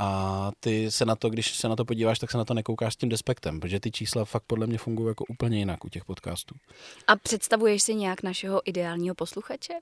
[0.00, 2.94] A ty se na to, když se na to podíváš, tak se na to nekoukáš
[2.94, 6.04] s tím despektem, protože ty čísla fakt podle mě fungují jako úplně jinak u těch
[6.04, 6.54] podcastů.
[7.06, 9.74] A představuješ si nějak našeho ideálního posluchače?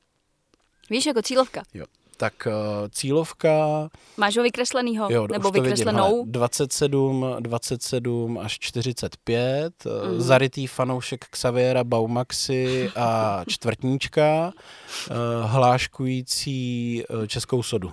[0.91, 1.63] Víš, jako cílovka.
[1.75, 1.85] Jo.
[2.19, 2.53] Tak uh,
[2.91, 5.09] cílovka, Máš ho vykreslenýho?
[5.11, 6.15] jo, nebo to vidím, vykreslenou?
[6.17, 10.15] hele, 27, 27 až 45, Mhm.
[10.15, 10.21] mm.
[10.21, 14.53] zarytý fanoušek Xaviera Baumaxy a čtvrtníčka,
[15.11, 17.93] uh, hláškující českou sodu.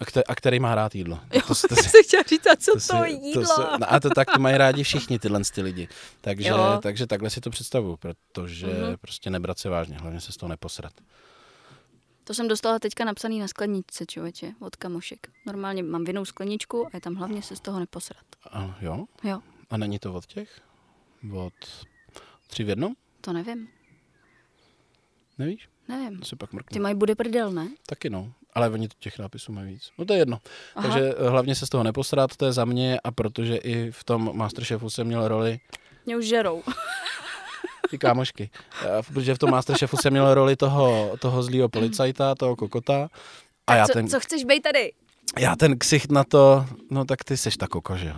[0.00, 1.18] A, kte- a který má rád jídlo.
[1.32, 3.44] Jo, to, to, jsem chtěla říct, a co to, si- jídlo?
[3.46, 5.88] se, no a to tak to mají rádi všichni tyhle ty lidi.
[6.20, 6.78] Takže, Jo.
[6.82, 8.76] takže takhle si to představuju, protože Mhm.
[8.76, 8.96] mm-hmm.
[9.00, 10.92] prostě nebrat se vážně, hlavně se z toho neposrat.
[12.24, 15.26] To jsem dostala teďka napsaný na skleničce, člověče, od kamošek.
[15.46, 18.24] Normálně mám vinou skleničku a je tam hlavně se z toho neposrat.
[18.50, 19.04] A, jo?
[19.24, 20.60] Jo, A není to od těch?
[21.32, 21.54] Od
[22.46, 22.94] tři v jednom?
[23.20, 23.68] to nevím.
[25.38, 25.68] Nevíš?
[25.88, 26.18] Nevím.
[26.18, 26.74] To si pak mrknu.
[26.74, 27.68] Ty mají bude prdel, ne?
[27.86, 28.32] Taky no.
[28.54, 29.90] Ale oni těch nápisů mají víc.
[29.98, 30.38] No to je jedno.
[30.44, 30.52] Aha.
[30.74, 30.88] Aha.
[30.88, 34.04] Takže eh, hlavně se z toho neposrat, to je za mě a protože i v
[34.04, 35.60] tom Masterchefu jsem měl roli
[36.06, 36.62] Mě už žerou.
[37.90, 38.50] ty kámošky.
[38.84, 43.08] Eh, Protože v tom Masterchefu jsem měl roli toho, toho zlýho policajta, toho kokota.
[43.66, 44.92] A já co, ten, co chceš být tady?
[45.38, 48.14] já ten ksicht na to, no tak ty seš ta koko, že jo?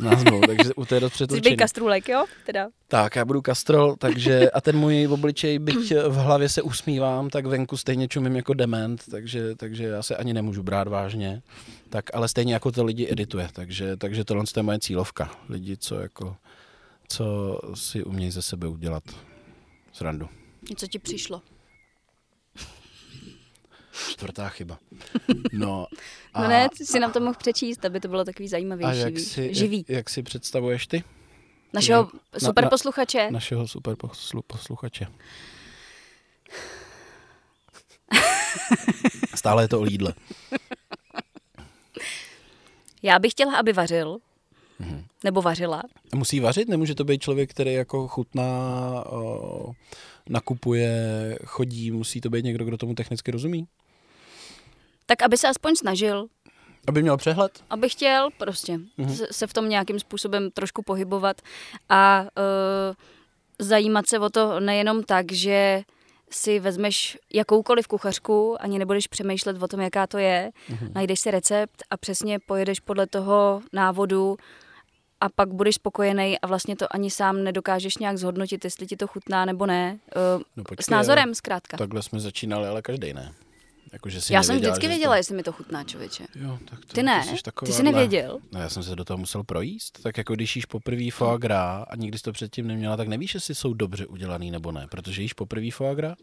[0.46, 1.56] Takže u je dost být přetočený.
[1.56, 2.24] kastrůlek, jo?
[2.46, 2.68] Teda.
[2.88, 7.46] Tak, já budu kastrol, takže a ten můj obličej, byť v hlavě se usmívám, tak
[7.46, 11.42] venku stejně čumím jako dement, takže, takže já se ani nemůžu brát vážně.
[11.88, 15.30] Tak, ale stejně jako to lidi edituje, takže, takže tohle je moje cílovka.
[15.48, 16.36] Lidi, co jako,
[17.12, 19.04] co si umějí ze sebe udělat
[19.92, 20.28] srandu.
[20.70, 21.42] Něco ti přišlo.
[24.10, 24.78] Čtvrtá chyba.
[25.52, 25.86] No,
[26.34, 29.00] a, No ne, si nám to mohl přečíst, aby to bylo takový a zajímavější.
[29.00, 29.78] jak víš, si, živý.
[29.78, 31.04] jak, jak si představuješ ty
[31.72, 33.30] Našeho na- super na- posluchače.
[33.30, 35.06] našeho super poslu, posluchače?
[39.34, 40.14] Stále je to o jídle.
[43.02, 44.18] Já bych chtěla, aby vařil.
[44.80, 45.04] Mhm.
[45.24, 45.82] Nebo vařila.
[46.14, 46.68] Musí vařit?
[46.68, 48.46] Nemůže to být člověk, který jako chutná,
[49.06, 49.72] o,
[50.28, 50.94] nakupuje,
[51.44, 53.66] chodí, musí to být někdo, kdo tomu technicky rozumí?
[55.06, 56.26] Tak aby se aspoň snažil,
[56.88, 57.64] Aby měl přehled?
[57.70, 59.16] aby chtěl prostě Mhm.
[59.30, 61.42] se, v tom nějakým způsobem trošku pohybovat
[61.88, 62.94] a uh,
[63.58, 65.82] zajímat se o to nejenom tak, že
[66.32, 70.92] si vezmeš jakoukoliv kuchařku, ani nebudeš přemýšlet o tom, jaká to je, Mhm.
[70.94, 74.36] najdeš si recept a přesně pojedeš podle toho návodu
[75.20, 79.06] a pak budeš spokojený a vlastně to ani sám nedokážeš nějak zhodnotit, jestli ti to
[79.06, 79.98] chutná nebo ne.
[80.36, 81.76] Uh, No, počkej, s názorem zkrátka.
[81.76, 83.32] Takhle jsme začínali, ale každý ne.
[83.92, 85.16] Jako, že Já jsem nevěděla, vždycky že věděla, To...
[85.16, 86.26] jestli mi to chutná, člověče.
[86.34, 88.38] Jo, tak to, Ty ne, jsi ty jsi nevěděl.
[88.52, 90.02] No, já jsem se do toho musel projíst.
[90.02, 93.34] Tak jako když jíš poprvé foie gras a nikdy jsi to předtím neměla, tak nevíš,
[93.34, 94.86] jestli jsou dobře udělaný nebo ne.
[94.90, 96.18] Protože jíš poprvé foie gras?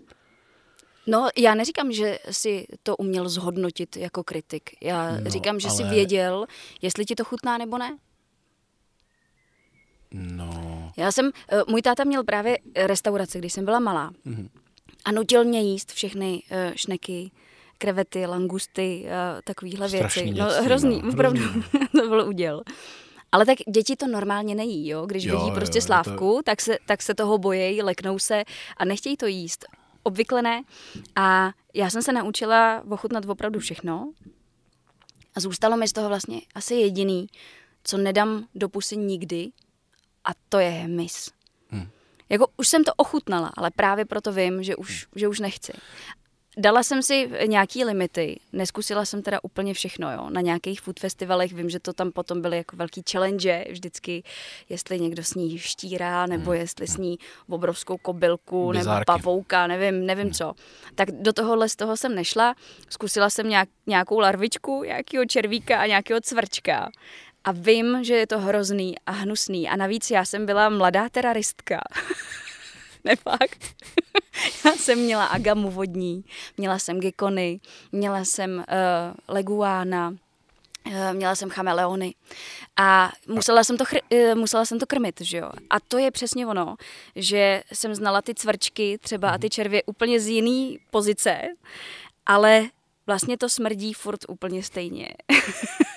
[1.08, 4.70] No, já neříkám, že si to uměl zhodnotit jako kritik.
[4.82, 5.78] Já No, říkám, že ale...
[5.78, 6.46] si věděl,
[6.82, 7.98] jestli ti to chutná nebo ne.
[10.12, 14.12] No, Já jsem, eh, můj táta měl právě restauraci, když jsem byla malá.
[14.26, 14.50] Mhm.
[15.06, 17.32] A nutil mě jíst všechny uh, šneky,
[17.78, 19.06] krevety, langusty,
[19.44, 20.40] takovýhle Strašný věci.
[20.40, 21.64] No, hrozný, no, opravdu, hrozný.
[22.02, 22.62] to byl uděl.
[23.32, 25.06] Ale tak děti to normálně nejí, jo?
[25.06, 28.20] Když Jo, vidí jo, prostě je to- slávku, tak, se, tak se toho bojejí, leknou
[28.20, 28.44] se
[28.78, 29.66] a nechtějí to jíst.
[30.04, 30.62] Obvykle ne.
[31.16, 34.12] A já jsem se naučila ochutnat opravdu všechno.
[35.36, 37.28] A zůstalo mi z toho vlastně asi jediný,
[37.84, 39.50] co nedám do pusy nikdy,
[40.30, 41.32] a to je hmyz.
[41.72, 41.90] Hm.
[42.30, 45.74] Jako už jsem to ochutnala, ale právě proto vím, že už, že už nechci.
[46.60, 50.30] Dala jsem si nějaký limity, neskusila jsem teda úplně všechno, jo.
[50.30, 54.24] Na nějakých food festivalech vím, že to tam potom byly jako velký challenge vždycky,
[54.70, 59.06] jestli někdo sní štíra, nebo jestli sní obrovskou kobylku, nebo Bizárky.
[59.06, 60.54] pavouka, nevím, nevím co.
[60.96, 62.56] Tak do tohohle z toho jsem nešla,
[62.90, 66.90] zkusila jsem nějak, nějakou larvičku, nějakého červíka a nějakého cvrčka.
[67.44, 69.70] A vím, že je to hrozný a hnusný.
[69.70, 71.82] A navíc já jsem byla mladá teraristka.
[73.04, 73.64] ne fakt.
[74.66, 76.26] já jsem měla agamu vodní,
[76.58, 77.60] měla jsem gekony,
[77.92, 78.64] měla jsem uh,
[79.28, 80.10] leguána,
[80.88, 82.16] uh, měla jsem chameleony
[82.78, 85.52] a musela jsem, to chr- uh, musela jsem to krmit, že jo.
[85.70, 86.76] A to je přesně ono,
[87.16, 91.42] že jsem znala ty cvrčky třeba a ty červě úplně z jiný pozice,
[92.26, 92.70] ale
[93.08, 95.08] vlastně to smrdí furt úplně stejně.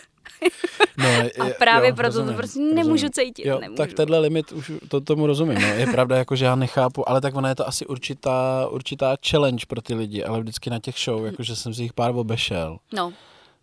[0.99, 3.13] No, je, a právě jo, proto rozumím, to prostě nemůžu rozumím.
[3.13, 3.47] cítit.
[3.47, 3.77] Jo, nemůžu.
[3.77, 5.61] Tak tenhle limit už to, tomu rozumím.
[5.61, 5.67] No.
[5.67, 9.65] Je pravda, jako, že já nechápu, ale tak ona je to asi určitá, určitá challenge
[9.69, 12.79] pro ty lidi, ale vždycky na těch show, jako, že jsem si jich pár obešel.
[12.95, 13.13] No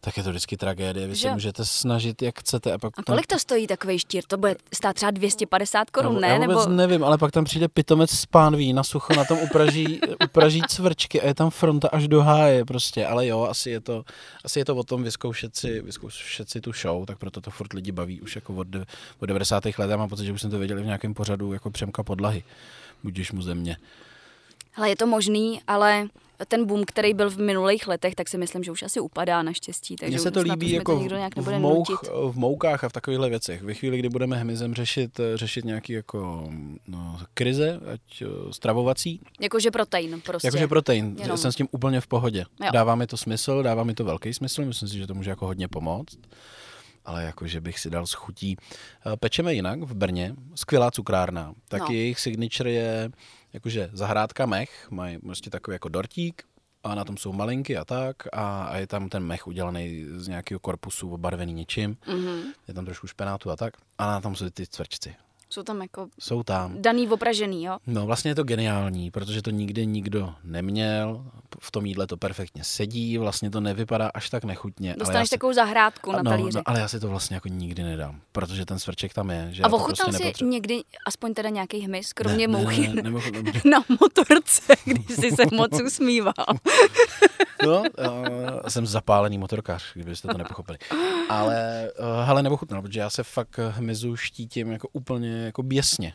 [0.07, 1.07] tak je to vždycky tragédie.
[1.07, 1.21] Vy že?
[1.21, 2.73] se můžete snažit, jak chcete.
[2.73, 3.35] A, pak a kolik tam...
[3.35, 4.23] to stojí takový štír?
[4.27, 6.27] To bude stát třeba 250 korun, no, ne?
[6.27, 6.69] Já vůbec Nebo...
[6.69, 11.21] nevím, ale pak tam přijde pitomec z pánví na sucho, na tom upraží, upraží cvrčky
[11.21, 13.05] a je tam fronta až do háje prostě.
[13.05, 14.03] Ale jo, asi je to,
[14.43, 17.73] asi je to o tom vyzkoušet si, vyzkoušet si tu show, tak proto to furt
[17.73, 18.67] lidi baví už jako od,
[19.19, 19.65] od 90.
[19.65, 19.89] let.
[19.89, 22.43] Já mám pocit, že už jsem to věděl v nějakém pořadu jako Přemka podlahy.
[23.03, 23.77] Budíš mu země.
[24.77, 26.07] Ale je to možný, ale
[26.45, 29.95] ten boom, který byl v minulých letech, tak si myslím, že už asi upadá naštěstí.
[29.95, 33.61] Takže Mně se to líbí jako to v, mouch, v moukách a v takovýchhle věcech.
[33.61, 36.49] Ve chvíli, kdy budeme hmyzem řešit, řešit nějaký jako
[36.87, 39.21] no, krize, ať stravovací.
[39.39, 40.47] Jakože protein prostě.
[40.47, 41.15] Jakože protein.
[41.19, 41.37] Jenom.
[41.37, 42.45] Jsem s tím úplně v pohodě.
[42.63, 42.69] Jo.
[42.73, 44.65] Dává mi to smysl, dává mi to velký smysl.
[44.65, 46.17] Myslím si, že to může jako hodně pomoct
[47.07, 48.57] ale jako, že bych si dal schutí.
[49.19, 51.53] Pečeme jinak v Brně, skvělá cukrárna.
[51.67, 51.87] Tak no.
[51.95, 53.11] jejich signature je
[53.57, 56.43] jakože zahrádka mech, mají prostě takový jako dortík,
[56.83, 60.27] a na tom jsou malinky a tak a, a je tam ten mech udělaný z
[60.27, 62.41] nějakého korpusu obarvený něčím, mm-hmm.
[62.67, 65.15] je tam trošku špenátu a tak a na tom jsou ty cvrčci.
[65.49, 66.81] Jsou tam jako Jsou tam.
[66.81, 67.77] daný opražený, jo?
[67.87, 71.25] No vlastně je to geniální, protože to nikdy nikdo neměl.
[71.59, 74.95] V tom jídle to perfektně sedí, vlastně to nevypadá až tak nechutně.
[74.99, 76.57] Dostaneš takovou zahrádku na no, talíři.
[76.57, 79.47] No, ale já si to vlastně jako nikdy nedám, protože ten svrček tam je.
[79.51, 83.11] Že a ochutnal prostě si někdy aspoň teda nějaký hmyz, kromě ne, mouchy ne, ne,
[83.11, 86.33] ne, na motorce, když jsi se moc usmíval.
[87.65, 87.85] no, uh,
[88.67, 90.77] jsem zapálený motorkář, kdybyste to nepochopili.
[91.29, 96.13] Ale, uh, hele, nepochutnal, protože já se fakt hmyzu štítím jako úplně jako běsně.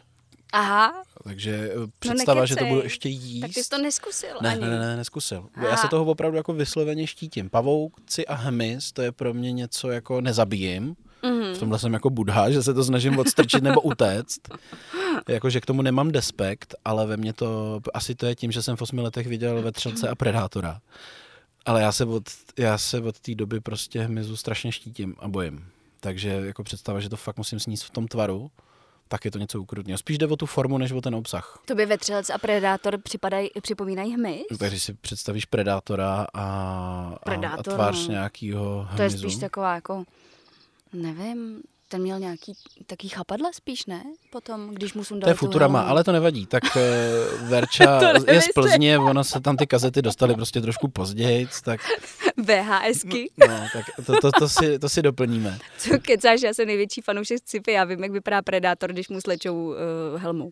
[0.53, 1.03] Aha.
[1.25, 3.41] Takže eh, no představa, no že to budu ještě jíst.
[3.41, 4.61] Tak ty jsi to neskusil ne, ani.
[4.61, 5.49] Ne, ne, ne, neskusil.
[5.55, 5.69] Aha.
[5.69, 7.51] Já se toho opravdu jako vysloveně štítím.
[7.51, 10.97] Pavouci a hmyz, to je pro mě něco jako nezabijím.
[11.23, 11.55] Mm-hmm.
[11.55, 14.41] V tomhle jsem jako budha, že se to snažím odstrčit nebo utéct.
[15.29, 18.77] Jakože k tomu nemám despekt, ale ve mně to, asi to je tím, že jsem
[18.77, 20.81] v osmi letech viděl Vetřelce a Predátora.
[21.67, 22.23] Ale já se od,
[22.59, 25.65] já se od té doby prostě hmyzu strašně štítím a bojím.
[26.01, 28.51] Takže jako představa, že to fakt musím sníst v tom tvaru,
[29.13, 29.99] tak je to něco ukrutného.
[29.99, 31.63] Spíš jde o tu formu, než o ten obsah.
[31.65, 34.43] To by vetřelec a predátor připadají, připomínají hmyz?
[34.51, 38.13] No, takže si představíš predátora a, Predátor, a tvář no.
[38.13, 38.97] nějakého hmyzu.
[38.97, 40.05] To je spíš taková jako,
[40.93, 41.63] nevím,
[41.93, 42.55] ten měl nějaký
[42.87, 44.03] taký chapadla spíš, ne?
[44.31, 46.47] Potom, když mu sundali To je Futurama, ale to nevadí.
[46.47, 48.01] Tak uh, Verča
[48.33, 51.81] je z Plzně, ono se tam ty kazety dostaly prostě trošku později, tak...
[52.37, 53.31] VHSky.
[53.49, 55.59] No, tak to, to, to, si, to si doplníme.
[55.79, 59.67] Co kecáš, já jsem největší fanoušek sci-fi, já vím, jak vypadá Predátor, když mu slečou
[59.67, 59.77] uh,
[60.17, 60.51] helmu.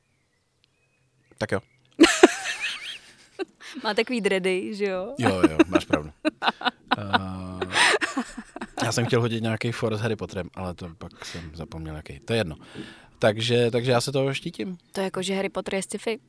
[1.39, 1.61] Tak jo.
[3.85, 5.15] Má takový dredy, že jo?
[5.19, 6.11] Jo, jo, máš pravdu.
[6.99, 7.61] Uh,
[8.85, 12.21] já jsem chtěl hodit nějaký for s Harry Potterem, ale to pak jsem zapomněl jaký.
[12.21, 12.57] To je jedno.
[13.19, 14.79] Takže, takže já se toho štítím.
[14.93, 16.21] To je jako, že Harry Potter je sci-fi.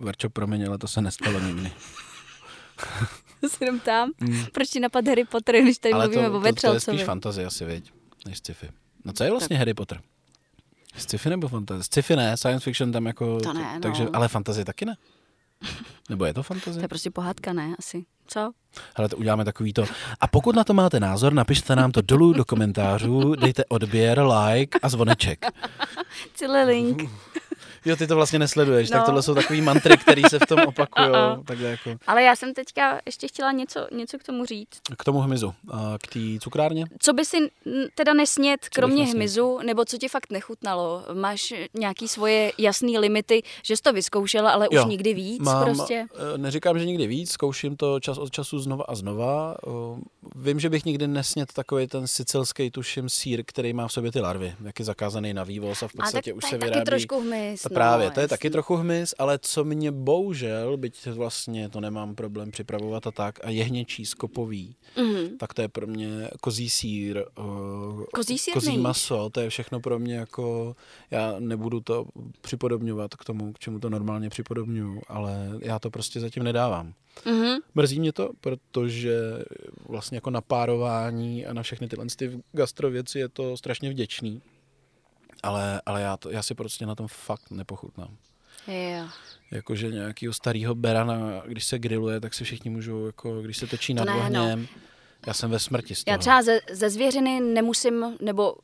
[0.00, 1.72] Verčo, promiň, ale to se nestalo nikdy.
[3.48, 4.12] se jenom tam.
[4.20, 4.44] Mm.
[4.52, 6.80] Proč ti napad Harry Potter, když tady ale mluvíme to, o Vetřelcovi?
[6.80, 7.92] To, to je spíš fantazie asi, viď?
[8.26, 8.68] Než sci-fi.
[9.04, 9.58] No co je vlastně tak.
[9.58, 10.00] Harry Potter?
[10.96, 11.84] Sci-fi nebo fantazie?
[11.84, 13.40] Sci-fi ne, science fiction tam jako...
[13.40, 13.80] To ne, no.
[13.80, 14.96] takže, ale fantazie taky ne?
[16.10, 16.74] Nebo je to fantazie?
[16.74, 17.74] To je prostě pohádka, ne?
[17.78, 18.04] Asi.
[18.32, 18.52] Co?
[18.96, 19.84] Ale to uděláme takový to.
[20.20, 24.78] A pokud na to máte názor, napište nám to dolů do komentářů, dejte odběr, like
[24.82, 25.46] a zvoneček.
[26.34, 27.10] Celý link.
[27.84, 28.96] Jo, ty to vlastně nesleduješ, no.
[28.96, 31.62] tak tohle jsou takový mantry, které se v tom opakují.
[31.62, 31.90] jako.
[32.06, 34.80] Ale já jsem teďka ještě chtěla něco, něco k tomu říct.
[34.98, 35.54] K tomu hmyzu,
[36.02, 36.84] k té cukrárně?
[36.98, 37.36] Co by si
[37.94, 41.04] teda nesnět, kromě hmyzu, nebo co ti fakt nechutnalo?
[41.14, 45.64] Máš nějaký svoje jasné limity, že jsi to vyzkoušela, ale jo, už nikdy víc mám,
[45.64, 46.06] prostě?
[46.34, 49.56] E, neříkám, že nikdy víc, zkouším to čas od času znova a znova.
[50.34, 54.20] Vím, že bych nikdy nesnět takový ten sicilský tuším sír, který má v sobě ty
[54.20, 56.84] larvy, jak je zakázaný na vývoz a v podstatě a tak, už se vyrábí.
[56.84, 58.30] trošku hmyz no, právě, to je jasný.
[58.30, 63.44] taky trochu hmyz, ale co mě bohužel, byť vlastně to nemám problém připravovat a tak,
[63.44, 65.38] a jehněčí skopový, Mhm.
[65.38, 69.80] tak to je pro mě kozí sír, uh, Kozí sír kozí maso, to je všechno
[69.80, 70.76] pro mě jako,
[71.10, 72.06] já nebudu to
[72.40, 76.92] připodobňovat k tomu, k čemu to normálně připodobňuju, ale já to prostě zatím nedávám.
[77.26, 77.56] Mhm.
[77.74, 79.20] Mrzí mě to, protože
[79.88, 84.40] vlastně jako na párování a na všechny tyhle ty gastrověci je to strašně vděčný.
[85.42, 88.16] Ale, ale já, to, já si prostě na tom fakt nepochutnám.
[88.66, 89.08] Jo.
[89.50, 93.94] Jakože nějakýho starého berana, když se grilluje, tak si všichni můžou, jako když se točí
[93.94, 94.18] To nad no.
[94.20, 94.68] ohněm.
[95.26, 96.12] Já jsem ve smrti z toho.
[96.14, 98.54] Já třeba ze, ze zvěřiny nemusím, nebo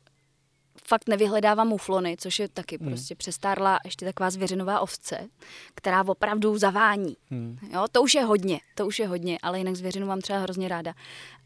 [0.87, 2.87] fakt nevyhledávám muflony, což je taky Hmm.
[2.89, 5.27] prostě přestárla ještě taková zvěřinová ovce,
[5.75, 7.17] která opravdu zavání.
[7.29, 7.57] Hmm.
[7.73, 10.67] Jo, to už je hodně, to už je hodně, ale jinak zvěřinu mám třeba hrozně
[10.67, 10.93] ráda.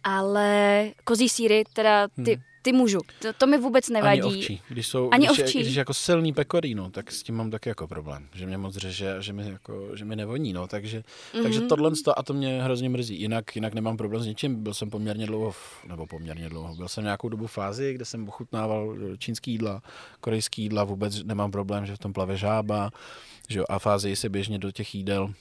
[0.04, 4.22] Ale kozí síry, teda ty, ty můžu, to, to mi vůbec nevadí.
[4.22, 4.62] Ani ovčí.
[4.70, 5.58] Když, jsou, Ani když, ovčí.
[5.58, 8.28] Je, když je jako silný pecorino, tak s tím mám taky jako problém.
[8.34, 10.54] Že mě moc řeže a že mi, jako, že mi nevoní.
[10.54, 10.68] No.
[10.68, 11.34] Takže, mm-hmm.
[11.34, 11.44] Mhm.
[11.44, 13.22] takže tohle to, a to mě hrozně mrzí.
[13.22, 14.64] Jinak, jinak nemám problém s ničím.
[14.64, 18.06] Byl jsem poměrně dlouho, v, nebo poměrně dlouho, byl jsem nějakou dobu v fázi, kde
[18.06, 19.82] jsem ochutnával čínský jídla,
[20.22, 22.92] korejský jídla, vůbec nemám problém, že v tom plave žába.
[23.50, 25.34] Že jo, a fázi se běžně do těch jídel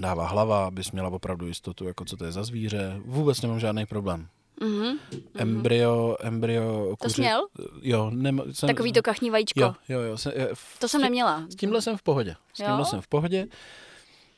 [0.00, 3.00] dává hlava, abys měla opravdu jistotu, jako co to je za zvíře.
[3.04, 4.28] Vůbec nemám žádný problém.
[4.60, 4.98] Mhm.
[5.34, 7.46] Embryo, embryo To jsi měl?
[7.82, 9.60] Jo, nem, jsem, Takový to kachní vajíčko.
[9.60, 10.18] Jo, jo, jo.
[10.18, 10.32] Jsem,
[10.78, 11.44] To jsem neměla.
[11.48, 12.36] S tímhle jsem v pohodě.
[12.52, 12.84] S tímhle Jo?
[12.84, 13.46] jsem v pohodě.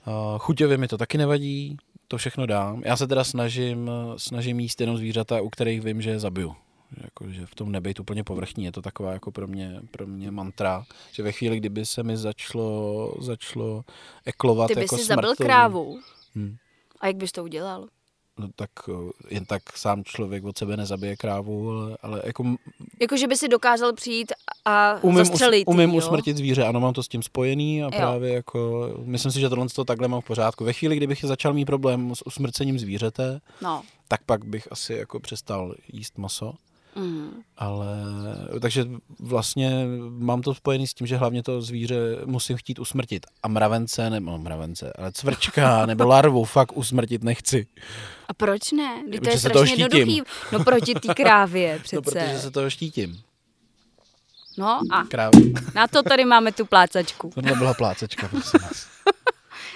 [0.06, 1.76] Uh, chuťově mi to taky nevadí,
[2.08, 2.82] to všechno dám.
[2.84, 6.54] Já se teda snažím, snažím jíst jenom zvířata, u kterých vím, že je zabiju.
[7.04, 10.30] Jako, že v tom nebejt úplně povrchní, je to taková jako pro mě, pro mě
[10.30, 13.84] mantra, že ve chvíli, kdyby se mi začalo, začalo
[14.24, 16.00] eklovat Ty by jako si zabil smrtelný- krávu.
[16.34, 16.56] Hm.
[17.00, 17.86] A jak bys to udělal?
[18.38, 22.44] No, tak uh, jen tak sám člověk od sebe nezabije krávu, ale, ale jako
[23.00, 24.32] Jako, že by si dokázal přijít
[24.64, 25.96] a umím, zastřelit us, umím jo?
[25.96, 27.90] usmrtit zvíře, ano, mám to s tím spojený a Jo.
[27.96, 30.64] právě jako, myslím si, že tohle to takhle mám v pořádku.
[30.64, 33.82] Ve chvíli, kdybych začal mít problém s usmrcením zvířete, No.
[34.08, 36.54] tak pak bych asi jako přestal jíst maso.
[36.96, 37.42] Mhm.
[37.56, 37.96] Ale,
[38.60, 38.84] takže
[39.18, 43.26] vlastně mám to spojený s tím, že hlavně to zvíře musím chtít usmrtit.
[43.42, 47.66] A mravence, nebo mravence, ale cvrčka nebo larvu fakt usmrtit nechci.
[48.28, 49.02] A proč ne?
[49.08, 50.22] Vždyť to Protože je se toho strašně jednoduchý.
[50.52, 51.96] No proti té krávě přece.
[51.96, 53.20] No, protože se toho štítím.
[54.58, 55.32] No a Kráv...
[55.74, 57.30] na to tady máme tu plácačku.
[57.34, 58.86] Tohle byla plácečka, prosím vás.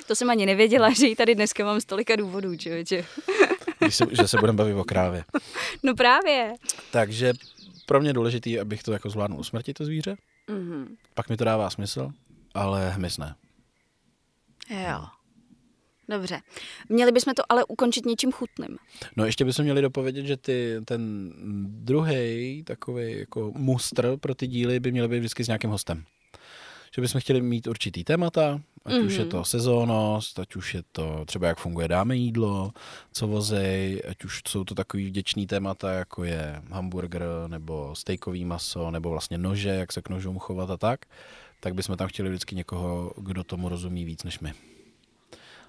[0.06, 3.04] To jsem ani nevěděla, že ji tady dneska mám z tolika důvodů, člověče.
[3.86, 5.24] Když se, že se budeme bavit o krávě.
[5.82, 6.54] No právě.
[6.90, 7.32] Takže
[7.86, 10.16] pro mě je důležitý, abych to jako zvládnul usmrtit to zvíře.
[10.50, 10.96] Mhm.
[11.14, 12.10] Pak mi to dává smysl,
[12.54, 13.34] ale hmyz ne.
[14.70, 15.06] Jo.
[16.08, 16.40] Dobře.
[16.88, 18.78] Měli bychom to ale ukončit něčím chutným.
[19.16, 21.32] No ještě bychom měli dopovědět, že ty, ten
[21.84, 26.04] druhý takový jako mustr pro ty díly by měl být vždycky s nějakým hostem.
[26.94, 29.06] Že bychom chtěli mít určitý témata, ať mm-hmm.
[29.06, 29.28] už je Mhm.
[29.28, 32.72] to sezónnost, ať už je to třeba jak funguje dáme jídlo,
[33.12, 38.90] co vozej, ať už jsou to takový vděčný témata, jako je hamburger, nebo stejkový maso,
[38.90, 41.00] nebo vlastně nože, jak se k nožům chovat a tak,
[41.60, 44.52] tak bychom tam chtěli vždycky někoho, kdo tomu rozumí víc než my.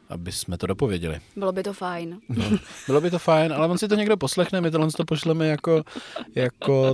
[0.10, 1.20] Aby jsme to dopověděli.
[1.36, 2.20] Bylo by to fajn.
[2.30, 5.48] No, bylo by to fajn, ale on si to někdo poslechne, my tohle to pošleme
[5.48, 5.84] jako,
[6.36, 6.94] jako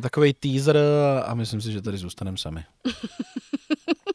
[0.00, 0.78] takový teaser
[1.24, 2.64] a myslím si, že tady zůstaneme sami.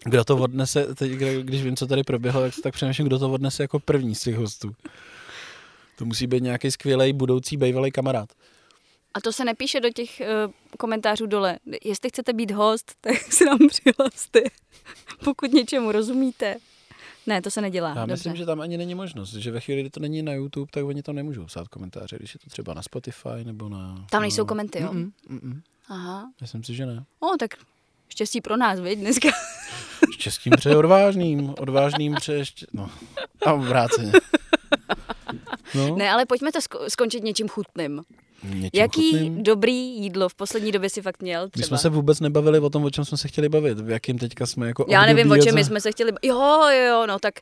[0.04, 1.12] Kdo to odnese, teď,
[1.42, 4.36] když vím, co tady proběhlo, tak, tak přemýšlím, kdo to odnese jako první z těch
[4.36, 4.72] hostů.
[5.98, 8.30] To musí být nějaký skvělý budoucí bývalý kamarád.
[9.14, 11.60] A to se nepíše do těch uh, komentářů dole.
[11.84, 14.42] Jestli chcete být host, tak se nám přihlaste.
[15.24, 16.56] Pokud něčemu rozumíte.
[17.28, 17.90] Ne, to se nedělá.
[17.90, 18.12] Já Dobře.
[18.14, 20.86] myslím, že tam ani není možnost, že ve chvíli, kdy to není na YouTube, tak
[20.86, 24.06] oni tam nemůžou psát komentáře, když je to třeba na Spotify nebo na...
[24.10, 24.46] Tam nejsou no.
[24.46, 24.90] komenty, jo?
[24.94, 25.62] Mm-mm, mm-mm.
[25.90, 26.32] Aha.
[26.42, 27.04] Myslím si, že ne.
[27.20, 27.52] O, tak
[28.10, 29.30] štěstí pro nás, viď, dneska.
[30.14, 32.90] Štěstím přeje odvážným, odvážným přeje ještě, no,
[33.46, 34.12] a obráceně.
[35.76, 38.02] No, Ne, ale pojďme to sko- skončit něčím chutným.
[38.44, 39.44] Něčím Jaký chutným.
[39.44, 41.62] dobrý jídlo v poslední době si fakt měl třeba?
[41.64, 44.18] My jsme se vůbec nebavili o tom, o čem jsme se chtěli bavit, v jakým
[44.18, 46.12] teďka jsme jako Já nevím, o čem za- jsme se chtěli...
[46.12, 47.34] ba- Jo, jo, jo, no tak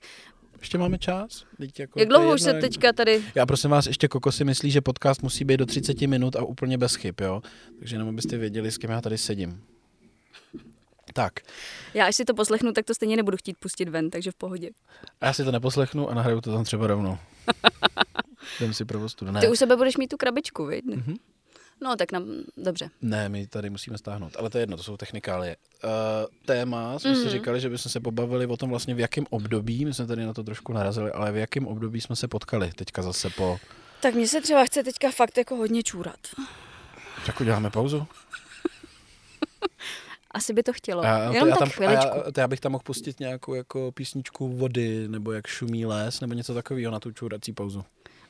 [0.59, 1.43] Ještě máme čas?
[1.57, 3.23] Teď jako, jak dlouho už se teďka tady...
[3.35, 6.43] Já prosím vás, ještě Koko si myslí, že podcast musí být do 30 minut a
[6.43, 7.41] úplně bez chyb, jo?
[7.79, 9.61] Takže jenom abyste věděli, s kým já tady sedím.
[11.13, 11.33] Tak,
[11.93, 14.69] Já až si to poslechnu, tak to stejně nebudu chtít pustit ven, takže v pohodě.
[15.21, 17.17] a já si to neposlechnu a nahraju to tam třeba rovnou.
[18.59, 18.85] Jdem si.
[19.31, 20.85] Ne, Ty u sebe budeš mít tu krabičku, viď?
[20.85, 21.15] Mhm.
[21.81, 22.25] No, tak nám...
[22.57, 22.89] Dobře.
[23.01, 25.55] Ne, my tady musíme stáhnout, ale to je jedno, to jsou technikálie.
[25.83, 25.89] Uh,
[26.45, 27.15] téma, jsme mm-hmm.
[27.15, 27.29] si Mhm.
[27.29, 30.33] říkali, že bychom se pobavili o tom vlastně v jakém období, my jsme tady na
[30.33, 33.59] to trošku narazili, ale v jakém období jsme se potkali teďka zase po...
[34.01, 36.19] Tak mně se třeba chce teďka fakt jako hodně čůrat.
[37.25, 38.07] Tak uděláme pauzu?
[40.31, 41.03] Asi by to chtělo.
[41.05, 42.17] A to Jenom já tak tam, a chviličku.
[42.25, 46.21] já, to já bych tam mohl pustit nějakou jako písničku vody, nebo jak šumí les,
[46.21, 47.83] nebo něco takového na tu čůrací pauzu.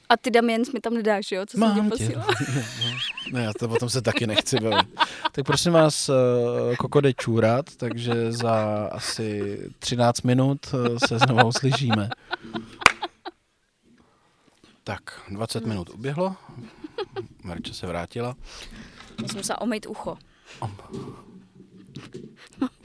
[0.10, 1.46] A ty Damiens mi tam nedáš, jo?
[1.46, 2.28] Co jsem tě posílala?
[3.32, 4.88] ne, já to potom se taky nechci bavit.
[5.32, 11.48] Tak prosím vás, eh, Koko jde čůrat, takže za asi 13 minut eh, se znovu
[11.48, 12.10] uslyšíme.
[14.84, 16.36] Tak, 20 minut uběhlo.
[17.44, 18.36] Marča se vrátila.
[19.22, 20.18] Musím se omejt ucho.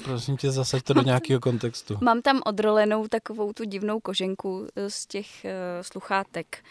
[0.05, 1.99] Prosím tě, zasaď to do nějakého kontextu.
[2.01, 5.51] Mám tam odrolenou takovou tu divnou koženku eh, z těch uh,
[5.83, 6.65] sluchátek.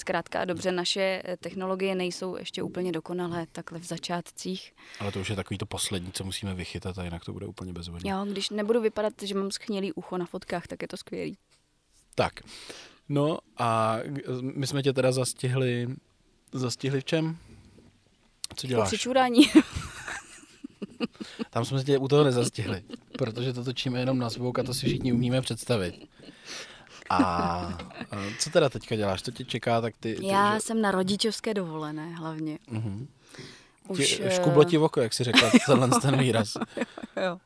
[0.00, 4.72] Zkrátka a dobře, naše eh, technologie nejsou ještě úplně dokonalé takhle v začátcích.
[5.00, 7.72] Ale to už je takový to poslední, co musíme vychytat a jinak to bude úplně
[7.72, 8.10] bezvodní.
[8.10, 11.36] Jo, když nebudu vypadat, že mám schnělý ucho na fotkách, tak je to skvělý.
[12.14, 12.32] Tak,
[13.08, 13.98] no a
[14.40, 15.88] my jsme tě teda zastihli,
[16.52, 17.36] zastihli v čem?
[18.54, 18.88] Co děláš?
[18.88, 19.42] Při čurání.
[21.50, 22.82] Tam jsme tě u toho nezastihli,
[23.18, 25.94] protože to točíme jenom na zvuk a to si všichni umíme představit.
[27.10, 27.78] A
[28.38, 29.22] co teda teďka děláš?
[29.22, 29.80] Co tě čeká?
[29.80, 30.60] Tak ty, ty Já že...
[30.60, 32.58] jsem na rodičovské dovolené hlavně.
[32.72, 33.06] Uh-huh.
[33.88, 36.56] Už, škublo ti v oko, jak si řekla, tenhle ten výraz.
[37.24, 37.38] jo.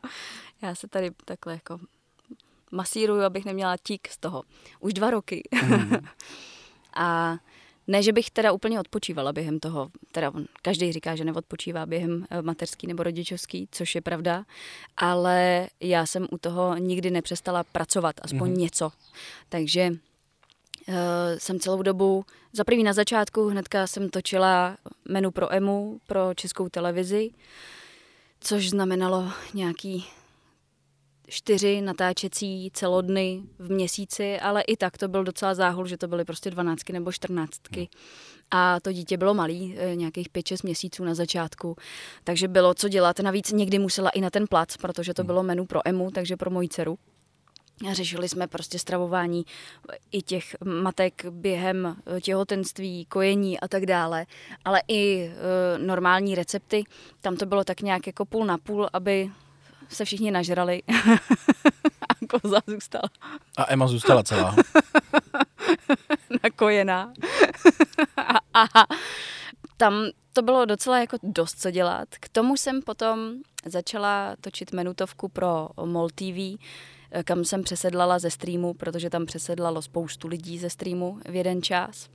[0.62, 1.80] Já se tady takhle jako
[2.70, 4.42] masíruju, abych neměla tík z toho.
[4.80, 5.42] Už dva roky.
[5.62, 5.92] Mm.
[6.94, 7.36] a
[7.86, 10.32] ne, že bych teda úplně odpočívala během toho, teda
[10.62, 14.44] každý říká, že neodpočívá během eh, mateřský nebo rodičovský, což je pravda,
[14.96, 18.58] ale já jsem u toho nikdy nepřestala pracovat, aspoň mm-hmm.
[18.58, 18.90] něco.
[19.48, 20.94] Takže uh,
[21.38, 24.76] jsem celou dobu, za první na začátku, hnedka jsem točila
[25.08, 27.30] menu pro EMU, pro českou televizi,
[28.40, 30.06] což znamenalo nějaký
[31.28, 36.24] čtyři natáčecí celodny v měsíci, ale i tak to byl docela záhul, že to byly
[36.24, 37.88] prostě dvanáctky nebo čtrnáctky.
[38.50, 41.76] A to dítě bylo malý, eh, nějakých pět, šest měsíců na začátku,
[42.24, 43.20] takže bylo co dělat.
[43.20, 45.26] Navíc někdy musela i na ten plac, protože to hmm.
[45.26, 46.98] bylo menu pro Emu, takže pro moji dceru.
[47.90, 49.44] A řešili jsme prostě stravování
[50.12, 54.26] i těch matek během eh, těhotenství, kojení a tak dále,
[54.64, 56.84] ale i e, normální recepty.
[57.20, 59.30] Tam to bylo tak nějak jako půl na půl, aby
[59.88, 60.82] se všichni nažrali
[62.08, 63.08] a koza zůstala.
[63.56, 64.56] A Emma zůstala celá.
[66.42, 67.12] Nakojená.
[68.54, 68.66] a,
[69.76, 69.94] tam
[70.32, 72.08] to bylo docela jako dost co dělat.
[72.20, 73.34] K tomu jsem potom
[73.66, 76.58] začala točit menutovku pro MOL TV,
[77.24, 82.08] kam jsem přesedlala ze streamu, protože tam přesedlalo spoustu lidí ze streamu v jeden čas.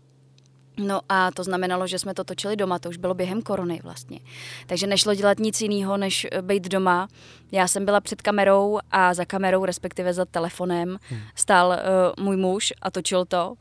[0.80, 4.20] No a to znamenalo, že jsme to točili doma, to už bylo během korony vlastně.
[4.68, 7.08] Takže nešlo dělat nic jiného, než eh, být doma.
[7.52, 11.20] Já jsem byla před kamerou a za kamerou, respektive za telefonem, hmm.
[11.36, 13.54] stál uh, můj muž a točil to.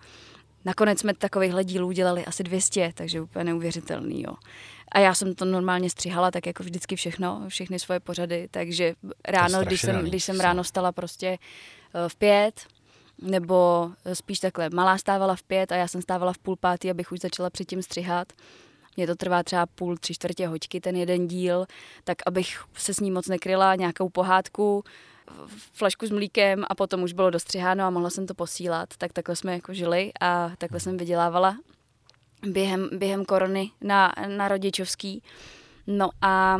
[0.64, 4.34] Nakonec jsme takovýchhle dílů dělali asi 200, takže úplně neuvěřitelný, jo.
[4.92, 8.94] A já jsem to normálně střihala, tak jako vždycky všechno, všechny svoje pořady, takže
[9.28, 11.38] ráno, když jsem, když jsem ráno stala prostě
[11.94, 12.60] uh, v pět,
[13.22, 17.12] nebo spíš takhle, malá stávala v pět a já jsem stávala v půl pátý, abych
[17.12, 18.32] už začala předtím střihat.
[18.96, 21.66] Mně to trvá třeba půl, tři čtvrtě hoďky ten jeden díl,
[22.04, 24.84] tak abych se s ní moc nekryla, nějakou pohádku,
[25.72, 28.88] flašku s mlíkem a potom už bylo dostřiháno a mohla jsem to posílat.
[28.98, 31.56] Tak takhle jsme jako žili a takhle jsem vydělávala
[32.46, 35.22] během, během korony na, na rodičovský.
[35.86, 36.58] No a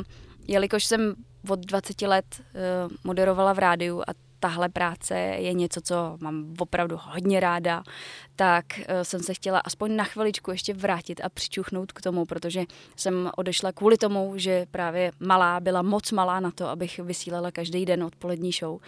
[0.49, 1.15] jelikož jsem
[1.49, 6.99] od 20 let uh, moderovala v rádiu a tahle práce je něco, co mám opravdu
[7.03, 7.83] hodně ráda,
[8.37, 12.65] tak eh, jsem se chtěla aspoň na chviličku ještě vrátit a přičuchnout k tomu, protože
[12.97, 17.87] jsem odešla kvůli tomu, že právě malá byla moc malá na to, abych vysílala každý
[17.87, 18.81] den odpolední show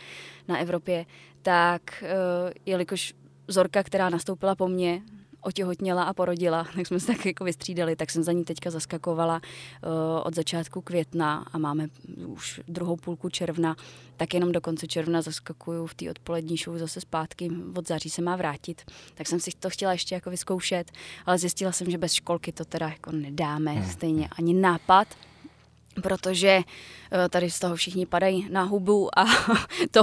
[0.48, 1.06] na Evropě,
[1.42, 3.14] tak eh, jelikož
[3.48, 5.02] Zorka, která nastoupila po mně,
[5.40, 9.34] otěhotněla a porodila, tak jsme se tak jako vystřídali, tak jsem za ní teďka zaskakovala
[9.36, 9.90] uh,
[10.24, 11.88] od začátku května a máme
[12.26, 13.76] už druhou půlku června,
[14.16, 18.22] tak jenom do konce června zaskakuju v té odpolední show zase zpátky, od září se
[18.22, 18.82] má vrátit.
[19.14, 20.92] Tak jsem si to chtěla ještě jako vyzkoušet,
[21.26, 23.90] ale zjistila jsem, že bez školky to teda jako nedáme hmm.
[23.90, 25.08] stejně ani nápad,
[26.02, 26.60] protože
[27.12, 29.24] eh, tady z toho všichni padají na hubu a
[29.90, 30.02] to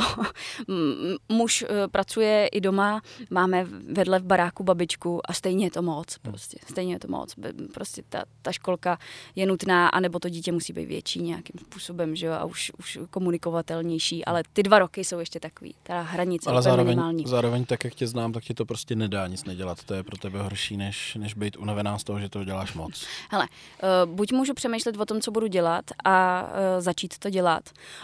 [1.30, 6.18] muž eh, pracuje i doma, máme vedle v baráku babičku a stejně je to moc,
[6.24, 6.32] hmm.
[6.32, 7.36] prostě, stejně je to moc,
[7.74, 8.98] prostě ta, ta školka
[9.36, 13.00] je nutná, anebo to dítě musí být větší nějakým způsobem, že jo, a už, už
[13.10, 17.24] komunikovatelnější, ale ty dva roky jsou ještě takový, ta hranice ale zároveň, minimální.
[17.28, 20.18] zároveň tak, jak tě znám, tak ti to prostě nedá nic nedělat, to je pro
[20.18, 23.06] tebe horší, než, než být unavená z toho, že to děláš moc.
[23.30, 23.48] Hele,
[24.06, 27.64] uh, buď můžu přemýšlet o tom, co budu dělat, dělat a uh, začít to dělat.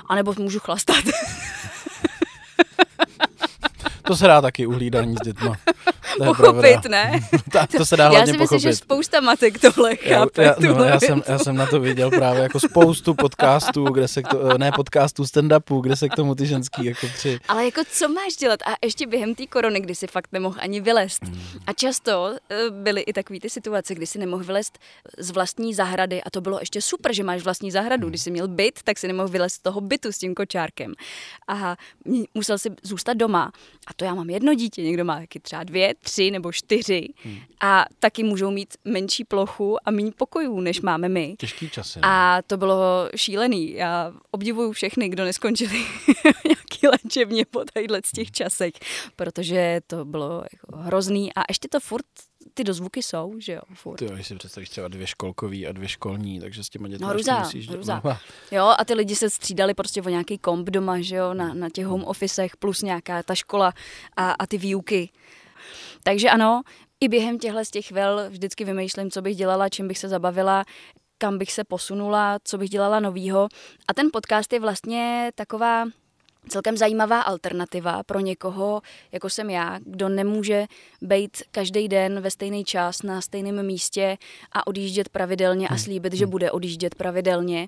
[0.10, 1.04] A nebo můžu chlastat.
[4.08, 5.56] to se dá taky uhlídání s dětma.
[6.18, 7.20] To pochopit, ne?
[7.52, 8.62] Ta, to se dá Já si myslím, pochopit.
[8.62, 10.44] že spousta matek tohle Já, chápe.
[10.44, 14.08] já, no, tuhle já, jsem, já jsem na to viděl právě jako spoustu podcastů, kde
[14.08, 17.40] se k to, ne podcastů, stand-upů, kde se k tomu ty ženský jako při...
[17.48, 18.60] Ale jako co máš dělat?
[18.62, 21.24] A ještě během té korony, kdy si fakt nemohl ani vylézt.
[21.24, 21.42] Hmm.
[21.68, 24.80] A často eh, byly i takové ty situace, kdy si nemohl vylézt
[25.18, 28.10] z vlastní zahrady a to bylo ještě super, že máš vlastní zahradu.
[28.10, 30.94] Když jsi měl byt, tak si nemohl vylézt z toho bytu s tím kočárkem.
[31.48, 31.76] A
[32.06, 33.52] m- musel si zůstat doma.
[33.88, 37.08] A to já mám jedno dítě, někdo má taky třeba dvě, tři nebo čtyři.
[37.24, 37.38] Hmm.
[37.62, 41.36] A taky můžou mít menší plochu a méně pokojů, než máme my.
[41.38, 42.00] Těžký časy.
[42.00, 42.08] no.
[42.08, 43.74] A to bylo šílený.
[43.74, 45.86] Já obdivuju všechny, kdo neskončili
[46.46, 48.74] nějaký léčebně po tadyhle z těch časech,
[49.16, 52.06] protože to bylo jako hrozný a ještě to furt,
[52.54, 53.98] ty dozvuky jsou, že jo, furt.
[53.98, 57.10] Ty jo, si představíš třeba dvě školkový a dvě školní, takže s těma dětmi No,
[57.10, 57.70] hrůza, musíš...
[57.70, 58.02] hrůza.
[58.04, 58.18] No,
[58.52, 61.70] Jo, a ty lidi se střídali prostě o nějaký komp doma, že jo, na, na
[61.70, 63.74] těch home officech, plus nějaká ta škola
[64.18, 65.10] a, a ty výuky.
[66.04, 66.62] Takže ano,
[67.02, 70.64] i během těchhle z těch chvil vždycky vymýšlím, co bych dělala, čím bych se zabavila,
[71.18, 73.48] kam bych se posunula, co bych dělala novýho.
[73.88, 75.86] A ten podcast je vlastně taková
[76.50, 78.82] celkem zajímavá alternativa pro někoho,
[79.12, 80.66] jako jsem já, kdo nemůže
[81.02, 84.18] být každý den ve stejný čas na stejném místě
[84.52, 87.68] a odjíždět pravidelně a slíbit, že bude odjíždět pravidelně,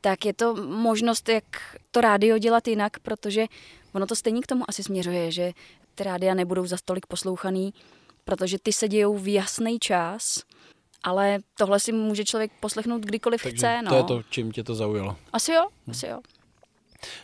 [0.00, 1.44] tak je to možnost, jak
[1.90, 3.46] to rádio dělat jinak, protože
[3.92, 5.52] ono to stejně k tomu asi směřuje, že
[5.94, 7.74] ty rádia nebudou za stolik poslouchaný,
[8.24, 10.42] protože ty se dějou v jasný čas,
[11.02, 13.82] ale tohle si může člověk poslechnout kdykoliv takže chce.
[13.82, 13.90] No.
[13.90, 15.16] to je to, čím tě to zaujalo.
[15.32, 16.20] Asi jo, asi jo.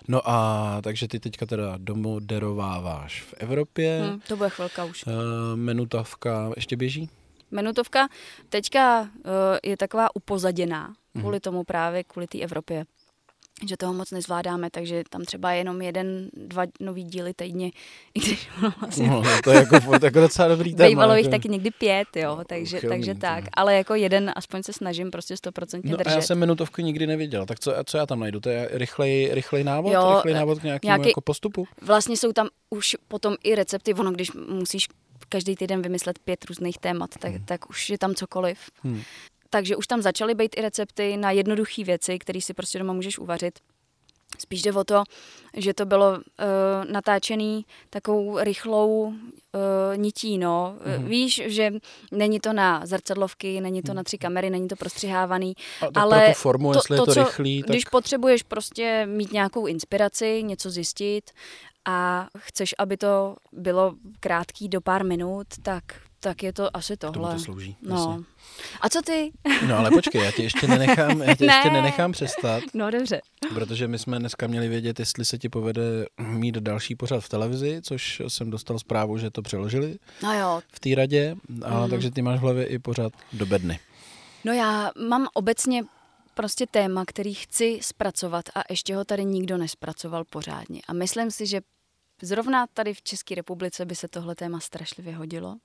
[0.08, 4.00] No a takže ty teďka teda domoderováváš v Evropě.
[4.12, 5.04] Hm, to bude chvilka už.
[5.06, 5.12] Uh,
[5.54, 7.10] menutavka ještě běží?
[7.50, 8.08] Menutovka
[8.48, 9.08] teďka uh,
[9.62, 11.22] je taková upozaděná Mhm.
[11.22, 12.84] kvůli tomu právě, kvůli té Evropě
[13.68, 17.70] že toho moc nezvládáme, takže tam třeba je jenom jeden, dva nový díly týdně,
[18.14, 20.88] i když ono vlastně No, to je jako, to je jako docela dobrý téma.
[20.88, 21.36] Bývalo jich jako.
[21.36, 23.44] taky někdy pět, jo, takže, uchylný, takže tak.
[23.54, 26.14] Ale jako jeden, aspoň se snažím prostě stoprocentně No a držet.
[26.16, 28.40] já jsem minutovku nikdy neviděl, tak co, co já tam najdu?
[28.40, 29.92] To je rychlej, rychlej návod?
[29.92, 31.66] Jo, rychlej návod k nějakému nějaký- jako postupu?
[31.82, 34.88] Vlastně jsou tam už potom i recepty, ono když musíš
[35.28, 38.58] každý týden vymyslet pět různých témat, tak, tak už je tam cokoliv.
[38.82, 39.02] Hmm.
[39.52, 43.18] Takže už tam začaly být i recepty na jednoduché věci, které si prostě doma můžeš
[43.18, 43.58] uvařit.
[44.38, 45.04] Spíš jde o to,
[45.56, 46.20] že to bylo uh,
[46.90, 49.14] natáčený takovou rychlou uh,
[49.96, 50.76] nití, no.
[50.86, 51.02] Mhm.
[51.02, 51.08] Mm.
[51.08, 51.72] Víš, že
[52.12, 56.34] není to na zrcadlovky, není to na tři kamery, není to prostřihávaný, A ale pro
[56.34, 57.70] tu formu, jestli je to co, rychlý, tak...
[57.70, 61.30] Když potřebuješ prostě mít nějakou inspiraci, něco zjistit
[61.84, 65.84] a chceš, aby to bylo krátký do pár minut, tak,
[66.22, 67.34] tak je to asi k tomu tohle.
[67.34, 67.76] to slouží.
[67.82, 67.96] no.
[67.96, 68.24] jasně.
[68.80, 69.32] A co ty?
[69.68, 71.54] No ale počkej, já tě ještě nenechám, já tě Ne.
[71.54, 73.20] ještě nenechám přestat, No dobře.
[73.54, 75.82] protože my jsme dneska měli vědět, jestli se ti povede
[76.20, 80.80] mít další pořad v televizi, což jsem dostal zprávu, že to přeložili No jo, v
[80.80, 81.90] té radě, a Mhm.
[81.90, 83.80] takže ty máš v hlavě i pořad do bedny.
[84.44, 85.84] No já mám obecně
[86.34, 90.80] prostě téma, který chci zpracovat a ještě ho tady nikdo nespracoval pořádně.
[90.88, 91.60] A myslím si, že
[92.22, 95.56] zrovna tady v České republice by se tohle téma strašlivě hodilo.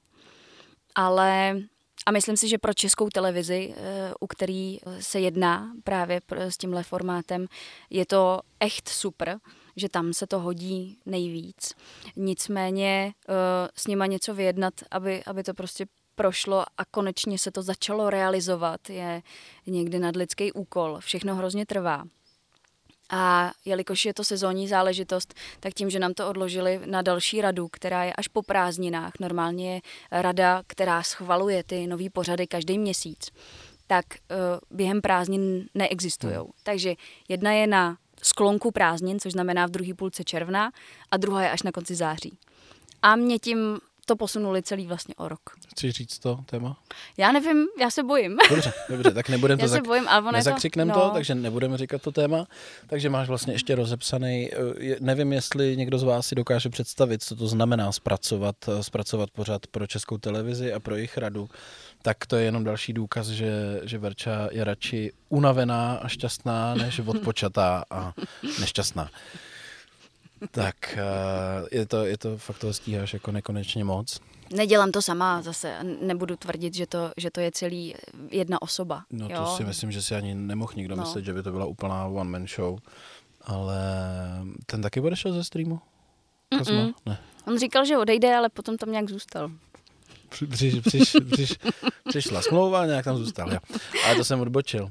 [0.98, 1.58] Ale
[2.06, 6.58] a myslím si, že pro českou televizi, eh, u který se jedná právě pr- s
[6.58, 7.48] tímhle formátem,
[7.90, 9.40] je to echt super,
[9.76, 11.74] že tam se to hodí nejvíc.
[12.16, 13.34] Nicméně eh,
[13.76, 15.86] s nima něco vyjednat, aby, aby to prostě
[16.16, 19.22] prošlo a konečně se to začalo realizovat, je
[19.68, 21.00] někdy nadlidský úkol.
[21.00, 22.04] Všechno hrozně trvá.
[23.10, 27.68] A jelikož je to sezónní záležitost, tak tím, že nám to odložili na další radu,
[27.68, 29.82] která je až po prázdninách, normálně je
[30.12, 33.30] rada, která schvaluje ty nový pořady každý měsíc,
[33.88, 36.36] tak uh, během prázdnin neexistují.
[36.36, 36.46] Hmm.
[36.64, 36.96] Takže
[37.28, 40.72] jedna je na sklonku prázdnin, což znamená v druhé půlce června,
[41.12, 42.38] a druhá je až na konci září.
[43.02, 45.40] A mě tím to posunuli celý vlastně o rok.
[45.68, 46.78] Chceš říct to téma?
[47.18, 48.38] Já nevím, já se bojím.
[48.50, 49.86] Dobře, dobře, tak nebudeme to zak...
[49.86, 50.32] bojím, ale je to...
[50.32, 51.02] Nezakřikneme no.
[51.02, 52.48] to, takže nebudeme říkat to téma.
[52.88, 57.36] Takže máš vlastně ještě rozepsaný, eh, nevím, jestli někdo z vás si dokáže představit, co
[57.36, 61.50] to znamená zpracovat, eh, zpracovat pořad pro českou televizi a pro jejich radu.
[62.02, 67.00] Tak to je jenom další důkaz, že, že Verča je radši unavená a šťastná, než
[67.06, 68.14] odpočatá a
[68.60, 69.10] nešťastná.
[70.52, 71.02] Tak eh,
[71.72, 74.20] je to, je to fakt toho stíháš jako nekonečně moc.
[74.56, 77.96] Nedělám to sama zase, nebudu tvrdit, že to, že to je celý
[78.32, 79.04] jedna osoba.
[79.12, 79.54] No to jo?
[79.58, 81.04] si myslím, že si ani nemohl nikdo No.
[81.04, 82.80] myslet, že by to byla úplná one man show.
[83.42, 83.78] Ale
[84.66, 85.80] ten taky odešel ze streamu?
[86.56, 86.94] Mm-mm.
[87.06, 87.18] Ne.
[87.48, 89.52] On říkal, že odejde, ale potom tam nějak zůstal.
[90.30, 91.54] Při, přiš, přiš, přiš,
[92.10, 93.54] přišla smlouva a nějak tam zůstal.
[93.54, 93.60] Jo.
[94.06, 94.90] Ale to jsem odbočil.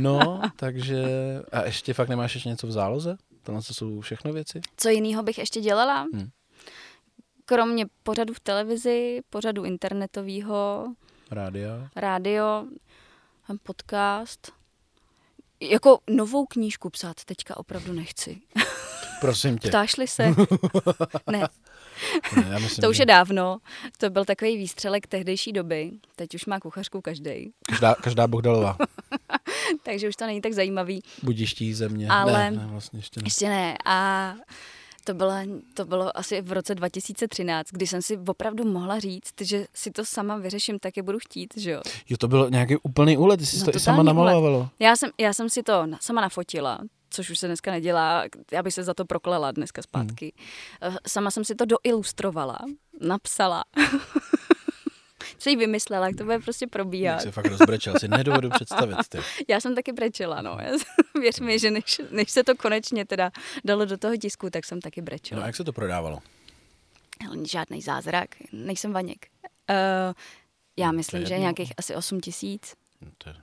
[0.00, 1.04] No, takže...
[1.52, 3.16] A ještě fakt nemáš ještě něco v záloze?
[3.42, 4.60] Tohle to jsou všechno věci?
[4.76, 6.06] Co jiného bych ještě dělala?
[6.14, 6.28] Hmm.
[7.44, 10.86] kromě pořadu v televizi, pořadu internetového,
[11.30, 11.88] Rádia.
[11.96, 12.66] rádio,
[13.62, 14.52] podcast.
[15.60, 18.40] Jako novou knížku psát teďka opravdu nechci.
[19.20, 19.68] Prosím tě.
[19.68, 20.26] Ptášli se?
[21.30, 21.48] ne,
[22.36, 23.58] Ne, já myslím, to už že je dávno.
[23.98, 25.90] To byl takový výstřelek tehdejší doby.
[26.16, 28.76] Teď už má kuchařku každý, každá, každá Bohdalová.
[29.82, 31.02] takže už to není tak zajímavý.
[31.22, 32.08] Budiští země.
[32.08, 33.26] Ale- Ne, ne, vlastně ještě ne.
[33.26, 33.76] Ještě ne.
[33.84, 34.34] A
[35.04, 35.32] to bylo,
[35.74, 40.04] to bylo asi v roce 2013, kdy jsem si opravdu mohla říct, že si to
[40.04, 41.80] sama vyřeším, tak je budu chtít, že jo.
[42.08, 44.06] Jo, to byl nějaký úplný úlet, ty jsi No, to i sama úlet.
[44.06, 44.68] namalovalo.
[44.78, 46.78] Já jsem, já jsem si to sama nafotila,
[47.10, 50.32] což už se dneska nedělá, já bych se za to proklela dneska zpátky.
[50.82, 50.96] Hmm.
[51.06, 52.58] Sama jsem si to doilustrovala,
[53.00, 53.64] napsala.
[55.38, 57.22] si ji vymyslela, jak to bude prostě Jak probíhat.
[57.22, 58.96] se fakt rozbrečel, si nedovedu představit.
[59.08, 59.18] Ty.
[59.48, 60.58] Já jsem taky brečela, no.
[61.20, 63.30] Věř mi, že než, než se to konečně teda
[63.64, 65.38] dalo do toho tisku, tak jsem taky brečela.
[65.38, 66.18] No a jak se to prodávalo?
[67.24, 67.44] No.
[67.44, 69.26] Žádný zázrak, nejsem vaněk.
[69.70, 69.76] Uh,
[70.76, 72.74] já myslím, je že nějakých asi 8 tisíc.
[73.00, 73.34] No, to je...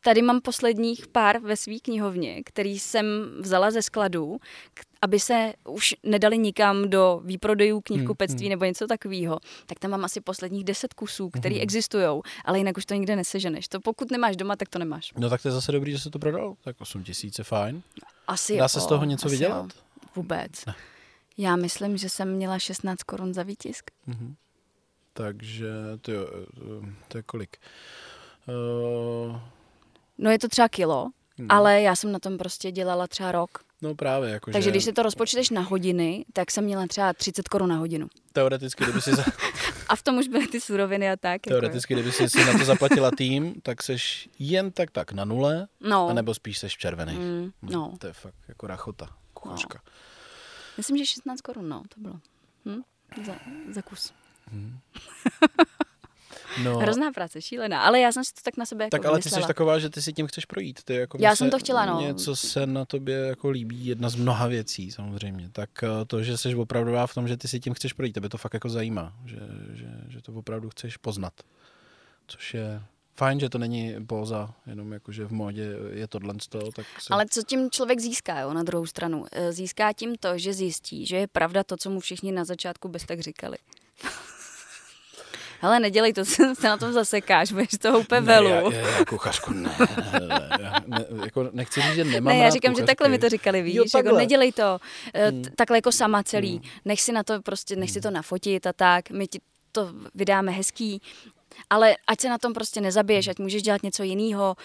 [0.00, 3.04] Tady mám posledních pár ve své knihovně, který jsem
[3.40, 4.38] vzala ze skladu,
[4.74, 9.38] k- aby se už nedali nikam do výprodejů knihkupectví Hmm, nebo něco takového.
[9.66, 11.62] Tak tam mám asi posledních 10 kusů, které Mhm.
[11.62, 12.04] existují,
[12.44, 13.68] ale jinak už to nikde neseženeš.
[13.68, 15.12] To pokud nemáš doma, tak to nemáš.
[15.16, 16.56] no tak to je zase dobrý, že se to prodalo.
[16.64, 17.82] Tak 8 tisíc je fajn.
[18.26, 19.66] Asi Dá jo, se z toho něco vydělat?
[19.74, 19.80] Jo.
[20.16, 20.50] Vůbec.
[21.38, 23.90] Já myslím, že jsem měla 16 korun za výtisk.
[24.06, 24.34] Mhm.
[25.12, 25.70] Takže
[26.00, 26.26] to, jo,
[26.82, 27.56] eh, to je kolik?
[28.48, 29.36] Uh,
[30.18, 31.46] No je to třeba kilo, Hmm.
[31.50, 33.58] ale já jsem na tom prostě dělala třeba rok.
[33.82, 37.12] no právě, jako Takže že když si to rozpočteš na hodiny, tak jsem měla třeba
[37.12, 38.08] 30 korun na hodinu.
[38.32, 39.24] teoreticky, kdyby si, za,
[39.88, 41.32] A v tom už byly ty suroviny a tak.
[41.46, 45.24] Jako, teoreticky, kdyby si, si na to zaplatila tým, tak seš jen tak tak na
[45.24, 47.14] nule, no, anebo spíš seš červený.
[47.14, 47.92] mm, no.
[47.98, 49.80] To je fakt jako rachota, kuchařka.
[50.76, 52.14] Myslím, že 16 korun, no, to bylo.
[52.64, 52.82] Hm?
[53.26, 53.34] Za,
[53.70, 54.12] za kus.
[56.64, 59.18] No, Hrozná práce, šílená, ale já jsem si to tak na sebe jako tak ale
[59.18, 59.46] ty jsi vymyslela.
[59.46, 60.82] taková, že ty si tím chceš projít.
[60.84, 62.00] Ty jako Já jsem se- to chtěla, no.
[62.00, 65.48] Něco se na tobě jako líbí, jedna z mnoha věcí samozřejmě.
[65.52, 68.28] Tak eh, to, že jsi opravdová v tom, že ty si tím chceš projít, tebe
[68.28, 69.36] to fakt jako zajímá, že,
[69.72, 71.32] že, že to opravdu chceš poznat.
[72.26, 72.82] Což je
[73.16, 76.86] fajn, že to není póza, jenom jako, že v módě je tohle z toho, tak
[77.00, 77.14] se...
[77.14, 79.24] Ale co tím člověk získá, jo, na druhou stranu?
[79.32, 82.88] Eh, Získá tím to, že zjistí, že je pravda to, co mu všichni na začátku
[82.88, 83.56] bez tak říkali.
[85.62, 88.48] Ale nedělej to, se na tom zasekáš, budeš toho úplně ne, velu.
[88.48, 89.76] já, já, já, kuchařku, ne,
[90.12, 92.86] ne, ne, ne, jako nechci říct, že nemám ne, já říkám, že kuchařky.
[92.86, 94.18] takhle mi to říkali, víš, Jo, jako takhle.
[94.20, 94.78] nedělej to
[95.14, 95.44] eh, Hmm.
[95.56, 99.10] takhle jako sama celý, nech si na to prostě, nech si to nafotit a tak,
[99.10, 99.40] my ti
[99.72, 101.02] to vydáme hezký,
[101.70, 104.56] ale ať se na tom prostě nezabiješ, ať můžeš dělat něco jiného,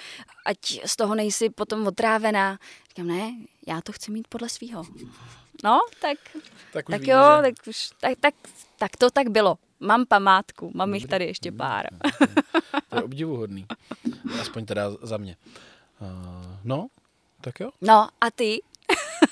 [0.45, 2.57] ať z toho nejsi potom otrávená.
[2.89, 3.31] Říkám, ne,
[3.67, 4.83] já to chci mít podle svýho.
[5.63, 6.17] No, tak,
[6.73, 8.33] tak, tak víme, jo, že- tak už, tak, tak,
[8.79, 9.57] tak to tak bylo.
[9.83, 11.57] Mám památku, mám jich Dobrý, tady ještě dobrý.
[11.57, 11.85] pár.
[12.89, 13.65] To je obdivuhodný.
[14.41, 15.37] Aspoň teda za mě.
[16.01, 16.07] Uh,
[16.63, 16.87] no,
[17.41, 17.69] tak jo.
[17.81, 18.61] No a ty,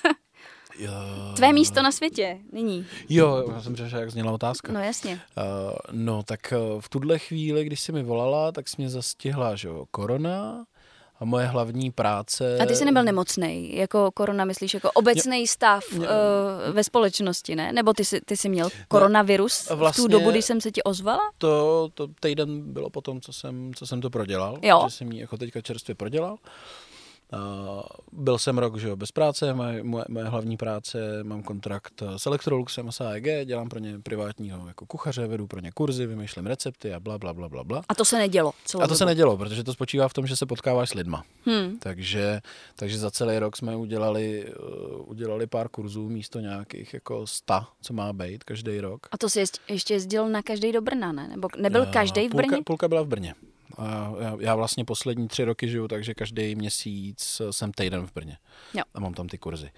[0.79, 0.91] jo.
[1.35, 2.85] tvé místo na světě, nyní.
[3.09, 4.71] Jo, já jsem řešil, jak zněla otázka.
[4.71, 5.21] No jasně.
[5.37, 9.55] Uh, no, tak uh, v tuhle chvíli, když jsi mi volala, tak jsi mě zastihla,
[9.55, 10.65] že jo, korona
[11.21, 12.57] a moje hlavní práce...
[12.59, 15.99] A ty jsi nebyl nemocný, jako korona myslíš, jako obecný stav Jo.
[16.01, 16.05] uh,
[16.73, 17.73] ve společnosti, ne?
[17.73, 20.83] Nebo ty jsi, ty jsi měl koronavirus v tu vlastně- dobu, kdy jsem se ti
[20.83, 21.31] ozvala?
[21.37, 24.57] To, to týden bylo potom, co jsem, co jsem to prodělal.
[24.61, 24.81] Jo.
[24.85, 26.33] Že jsem ji jako teďka čerstvě prodělal.
[26.33, 26.37] Uh,
[28.11, 32.25] byl jsem rok že jo, bez práce, moje, moje, moje hlavní práce, mám kontrakt s
[32.25, 36.93] Electroluxem a SAEG, dělám pro ně privátního jako kuchaře, vedu pro ně kurzy, vymýšlím recepty
[36.93, 37.81] a bla, bla, bla, bla, bla.
[37.89, 39.09] A to se nedělo celou A to se dobu.
[39.09, 41.23] nedělo, protože to spočívá v tom, že se potkáváš s lidma.
[41.45, 41.77] Hmm.
[41.79, 42.41] Takže,
[42.75, 47.93] takže za celý rok jsme udělali, uh, udělali pár kurzů místo nějakých jako sta, co
[47.93, 48.99] má být každý rok.
[49.11, 51.27] A to jsi jest, ještě jezdil na každý do Brna, ne?
[51.27, 52.49] Nebo nebyl Eh, každý v Brně?
[52.49, 53.35] Půlka, půlka byla v Brně.
[54.19, 58.37] Já, já vlastně poslední tři roky žiju, takže každý měsíc jsem týden v Brně.
[58.73, 58.83] Jo.
[58.93, 59.71] A mám tam ty kurzy.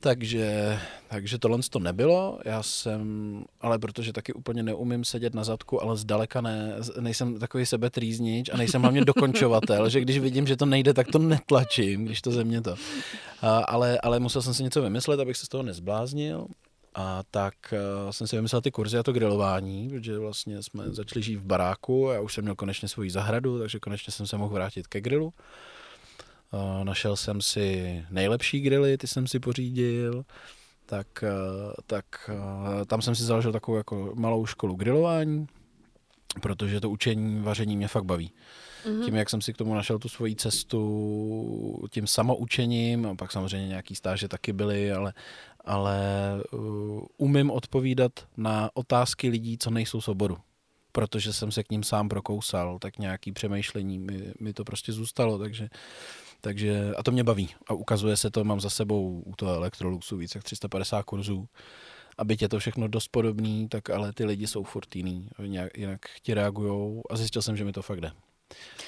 [0.00, 0.78] Takže,
[1.08, 5.96] takže tohle to nebylo, já jsem, ale protože taky úplně neumím sedět na zadku, ale
[5.96, 10.94] zdaleka ne, nejsem takový sebetrýznič a nejsem hlavně dokončovatel, že když vidím, že to nejde,
[10.94, 12.74] tak to netlačím, když to ze mě to.
[13.42, 16.46] A, ale, ale musel jsem si něco vymyslet, abych se z toho nezbláznil
[16.98, 21.22] a tak uh, jsem si vymyslel ty kurzy a to grilování, protože vlastně jsme začali
[21.22, 24.54] žít v baráku, já už jsem měl konečně svoji zahradu, takže konečně jsem se mohl
[24.54, 25.32] vrátit ke grilu.
[26.52, 30.24] Uh, našel jsem si nejlepší grily, ty jsem si pořídil,
[30.86, 35.46] tak, uh, tak uh, tam jsem si založil takovou jako malou školu grilování,
[36.42, 38.32] protože to učení vaření mě fakt baví.
[38.84, 39.04] Mm-hmm.
[39.04, 43.68] Tím, jak jsem si k tomu našel tu svoji cestu, tím samoučením, a pak samozřejmě
[43.68, 45.12] nějaký stáže taky byly, ale,
[45.66, 45.98] ale
[46.52, 50.36] uh, umím odpovídat na otázky lidí, co nejsou z oboru
[50.96, 55.38] protože jsem se k ním sám prokousal, tak nějaký přemýšlení mi, mi to prostě zůstalo,
[55.38, 55.68] takže,
[56.40, 57.48] takže a to mě baví.
[57.66, 61.48] A ukazuje se to, mám za sebou u toho Electroluxu více jak 350 kurzů.
[62.18, 65.28] A byť je to všechno dost podobný, tak ale ty lidi jsou furt jiný,
[65.76, 68.12] jinak ti reagujou a zjistil jsem, že mi to fakt jde.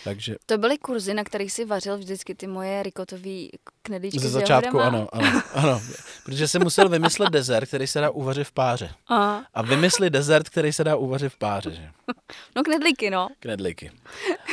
[0.05, 0.37] Takže...
[0.47, 3.47] To byly kurzy, na kterých si vařil vždycky ty moje rikotové
[3.83, 5.83] knedlíčky Ze začátku ano, ano, ano,
[6.25, 8.91] protože jsem musel vymyslet dezert, který se dá uvařit v páře.
[9.07, 9.47] Aha.
[9.55, 11.75] A vymyslit dezert, který se dá uvařit v páře.
[11.75, 11.91] Že?
[12.57, 13.29] No knedlíky, no.
[13.41, 13.91] Knedlíky.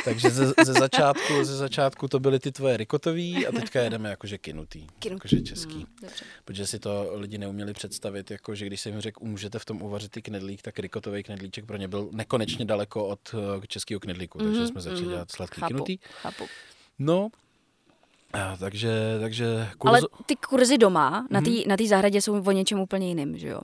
[0.04, 4.38] Takže ze, ze, začátku, ze začátku to byly ty tvoje rikotový a teďka jedeme jakože
[4.38, 4.86] kinutý.
[4.98, 5.26] Kinutý.
[5.26, 5.74] Jakože český.
[5.74, 6.10] Hmm,
[6.44, 10.10] Protože si to lidi neuměli představit, jakože když jsem jim řekl, můžete v tom uvařit
[10.10, 14.38] ty knedlík, tak rikotový knedlíček pro ně byl nekonečně daleko od uh, českého knedlíku.
[14.38, 15.10] Takže mm-hmm, jsme začali mm-hmm.
[15.10, 15.98] dělat sladký chápu, kinutý.
[16.22, 16.44] Chápu.
[16.98, 17.28] No,
[18.32, 18.90] a, takže,
[19.20, 19.88] takže kurz...
[19.88, 21.62] Ale ty kurzy doma na té hmm.
[21.66, 23.60] na zahradě jsou o něčem úplně jiným, že jo?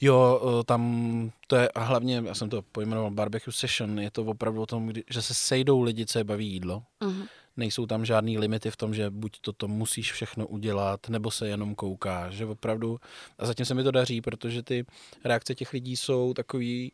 [0.00, 4.24] Jo, eh, tam to je a hlavně, já jsem to pojmenoval barbecue session, je to
[4.24, 6.82] opravdu o tom, kdy, že se sejdou lidi, co je baví jídlo.
[7.00, 7.26] Uh-huh.
[7.56, 11.48] Nejsou tam žádný limity v tom, že buď to, to musíš všechno udělat, nebo se
[11.48, 13.00] jenom koukáš, že opravdu,
[13.38, 14.86] a zatím se mi to daří, protože ty
[15.24, 16.92] reakce těch lidí jsou takový,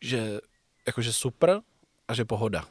[0.00, 0.40] že
[0.86, 1.60] jakože super
[2.08, 2.64] a že pohoda.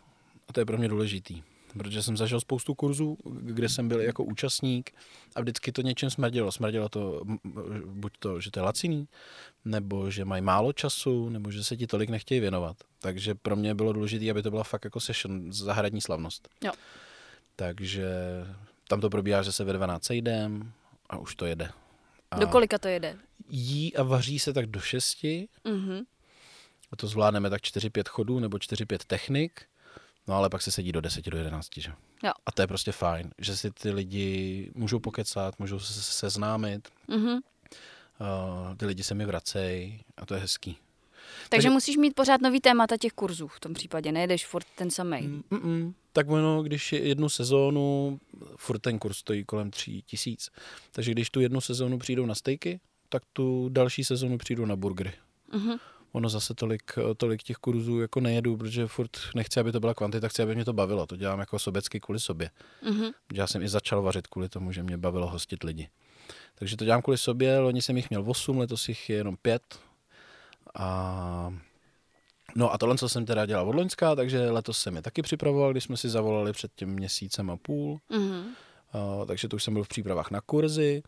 [0.48, 1.44] A to je pro mě důležitý
[1.78, 4.92] protože jsem zažil spoustu kurzů, kde jsem byl jako účastník
[5.36, 6.52] a vždycky to něčím smrdilo.
[6.52, 7.22] Smrdilo to
[7.86, 9.08] buď to, že to je laciný,
[9.66, 12.78] nebo že mají málo času, nebo že se ti tolik nechtějí věnovat.
[13.00, 16.50] Takže pro mě bylo důležité, aby to byla fakt jako session, zahradní slavnost.
[16.64, 16.72] Jo.
[17.56, 18.08] Takže
[18.88, 20.72] tam to probíhá, že se ve 12 jdem
[21.10, 21.70] a už to jede.
[22.32, 23.18] A do kolika to jede?
[23.50, 25.24] Jí a vaří se tak do 6.
[25.24, 26.04] Mm-hmm.
[26.92, 29.62] A to zvládneme tak 4-5 chodů nebo 4-5 technik.
[30.28, 31.92] No ale pak se sedí do 10, do 11, že?
[32.24, 32.32] Jo.
[32.46, 36.90] A to je prostě fajn, že si ty lidi můžou pokecat, můžou se seznámit.
[37.10, 37.40] Mm-hmm.
[37.40, 40.72] Uh, ty lidi se mi vracejí a to je hezký.
[40.72, 44.92] Takže, Takže musíš mít pořád nový témata těch kurzů v tom případě, nejdeš furt ten
[44.92, 45.22] samý.
[45.22, 45.94] Mm, mm, mm.
[46.14, 48.20] Tak ono, když je jednu sezónu,
[48.56, 50.50] furt ten kurz stojí kolem tří tisíc,
[50.92, 55.14] takže když tu jednu sezónu přijdou na stejky, tak tu další sezónu přijdou na burgery.
[55.54, 55.80] Mm-hmm
[56.12, 60.28] ono zase tolik, tolik těch kurzů jako nejedu, protože furt nechci, aby to byla kvantita,
[60.28, 61.06] chci, aby mě to bavilo.
[61.08, 62.50] To dělám jako sobecky kvůli sobě.
[62.84, 63.12] Mm-hmm.
[63.34, 65.90] Já jsem i začal vařit kvůli tomu, že mě bavilo hostit lidi.
[66.56, 69.80] Takže to dělám kvůli sobě, loni jsem jich měl 8, letos jich je jenom 5.
[70.76, 71.54] A
[72.56, 75.72] No a tohle, co jsem teda dělal od Loňska, takže letos jsem je taky připravoval,
[75.72, 78.00] když jsme si zavolali před tím měsícem a půl.
[78.12, 78.44] Mm-hmm.
[78.94, 81.04] Uh, takže to už jsem byl v přípravách na kurzy.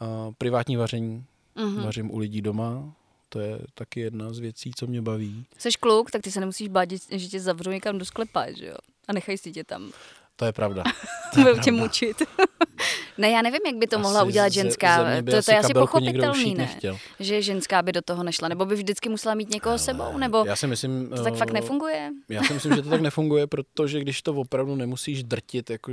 [0.00, 1.24] Uh, privátní vaření,
[1.56, 1.84] mm-hmm.
[1.84, 2.92] vařím u lidí doma,
[3.28, 5.46] to je taky jedna z věcí, co mě baví.
[5.58, 8.76] Jsi kluk, tak ty se nemusíš bát, že tě zavřou někam do sklepa, že jo?
[9.08, 9.92] A nechají si tě tam.
[10.36, 10.84] To je pravda.
[11.34, 12.22] Budou tě mučit.
[13.18, 15.22] ne, já nevím, jak by to asi mohla udělat ženská.
[15.22, 16.64] to, to je asi pochopitelný, ne?
[16.64, 16.98] Nechtěl.
[17.20, 18.48] Že ženská by do toho nešla.
[18.48, 20.18] Nebo by vždycky musela mít někoho Ale, sebou?
[20.18, 22.10] Nebo já si myslím, to tak fakt eh, nefunguje?
[22.28, 25.92] Já si myslím, že to tak nefunguje, protože když to opravdu nemusíš drtit jako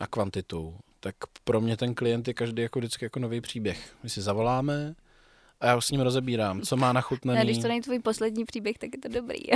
[0.00, 3.92] na kvantitu, tak pro mě ten klient je každý jako vždycky jako nový příběh.
[4.02, 4.94] My si zavoláme,
[5.64, 7.38] a já s ním rozebírám, co má nachutnaný.
[7.38, 9.38] Ne, když to není tvůj poslední příběh, tak je to dobrý.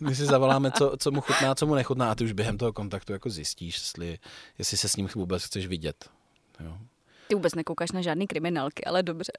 [0.00, 2.72] My si zavoláme, co, co mu chutná, co mu nechutná a ty už během toho
[2.72, 4.18] kontaktu jako zjistíš, jestli,
[4.58, 6.10] jestli se s ním vůbec chceš vidět.
[6.64, 6.78] Jo.
[7.28, 9.32] Ty vůbec nekoukáš na žádný kriminálky, ale dobře.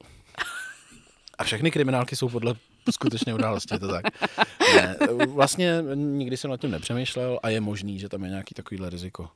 [1.37, 2.55] A všechny kriminálky jsou podle
[2.91, 4.05] skutečné události, to tak.
[4.75, 4.95] Ne,
[5.27, 9.29] vlastně nikdy jsem nad tím nepřemýšlel a je možný, že tam je nějaký takovýhle riziko.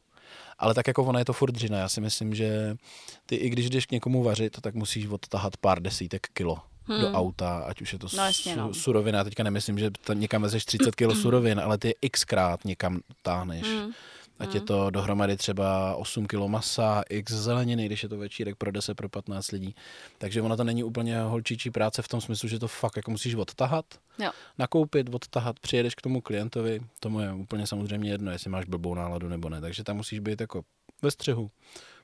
[0.60, 1.78] Ale tak jako ona je to furt dřina.
[1.78, 2.78] Já si myslím, že
[3.26, 7.02] ty i když jdeš k někomu vařit, tak musíš odtahat pár desítek kilo hmm.
[7.02, 8.74] do auta, ať už je to no, jasně, no.
[8.74, 9.24] surovina.
[9.24, 13.68] Teďka nemyslím, že tam někam vezeš 30 kilo surovin, ale ty xkrát někam táhneš.
[13.68, 13.92] Hmm.
[14.40, 14.56] Ať mm.
[14.56, 18.96] je to dohromady třeba 8 kg masa, x zeleniny, když je to večírek pro 10,
[18.96, 19.76] pro 15 lidí.
[20.18, 23.36] Takže ona to není úplně holčičí práce v tom smyslu, že to fakt jako musíš
[23.36, 23.86] odtahat,
[24.20, 24.32] jo.
[24.58, 29.30] nakoupit, odtahat, přijedeš k tomu klientovi, tomu je úplně samozřejmě jedno, jestli máš blbou náladu
[29.30, 29.62] nebo ne.
[29.62, 30.64] Takže tam musíš být jako
[31.02, 31.52] ve střehu.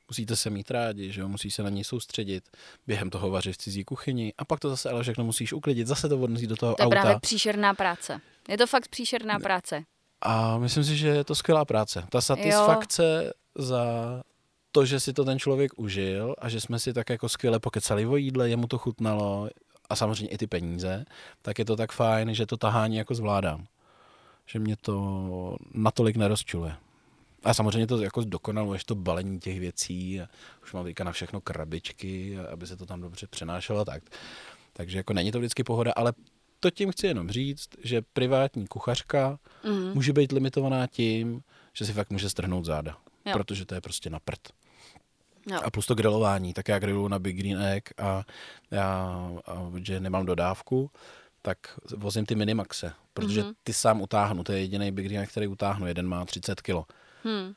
[0.10, 1.28] Musíte se mít rádi, že jo?
[1.28, 2.44] musíš se na něj soustředit,
[2.88, 6.10] během toho vařit v cizí kuchyni a pak to zase ale všechno musíš uklidit, zase
[6.10, 6.84] to odnosí do toho auta.
[6.84, 8.22] To je právě příšerná práce.
[8.50, 9.84] Je to fakt příšerná práce.
[10.22, 12.04] A myslím si, že je to skvělá práce.
[12.10, 13.32] Ta satisfakce jo.
[13.66, 13.86] za
[14.72, 18.06] to, že si to ten člověk užil a že jsme si tak jako skvěle pokecali
[18.06, 19.50] o jídle, jemu to chutnalo
[19.90, 21.06] a samozřejmě i ty peníze,
[21.42, 23.66] tak je to tak fajn, že to tahání jako zvládám.
[24.46, 26.76] Že mě to natolik nerozčuluje.
[27.44, 30.28] A samozřejmě to jako dokonaluješ to balení těch věcí a
[30.64, 34.04] už mám teďka na všechno krabičky, aby se to tam dobře přenášelo tak.
[34.74, 36.14] Takže jako není to vždycky pohoda, ale
[36.62, 39.94] to tím chci jenom říct, že privátní kuchařka Mhm.
[39.94, 41.42] může být limitovaná tím,
[41.74, 42.98] že si fakt může strhnout záda.
[43.26, 43.34] Jo.
[43.34, 44.48] Protože to je prostě na prd.
[45.52, 45.60] Jo.
[45.64, 48.24] A plus to grilování, tak já griluju na Big Green Egg a
[48.72, 49.08] já,
[49.46, 50.92] a, že nemám dodávku,
[51.42, 51.58] tak
[51.98, 53.54] vozím ty Minimaxe, protože Mhm.
[53.64, 56.76] ty sám utáhnu, to je jediný Big Green Egg, který utáhnu, jeden má 30 kg.
[57.24, 57.54] Hmm.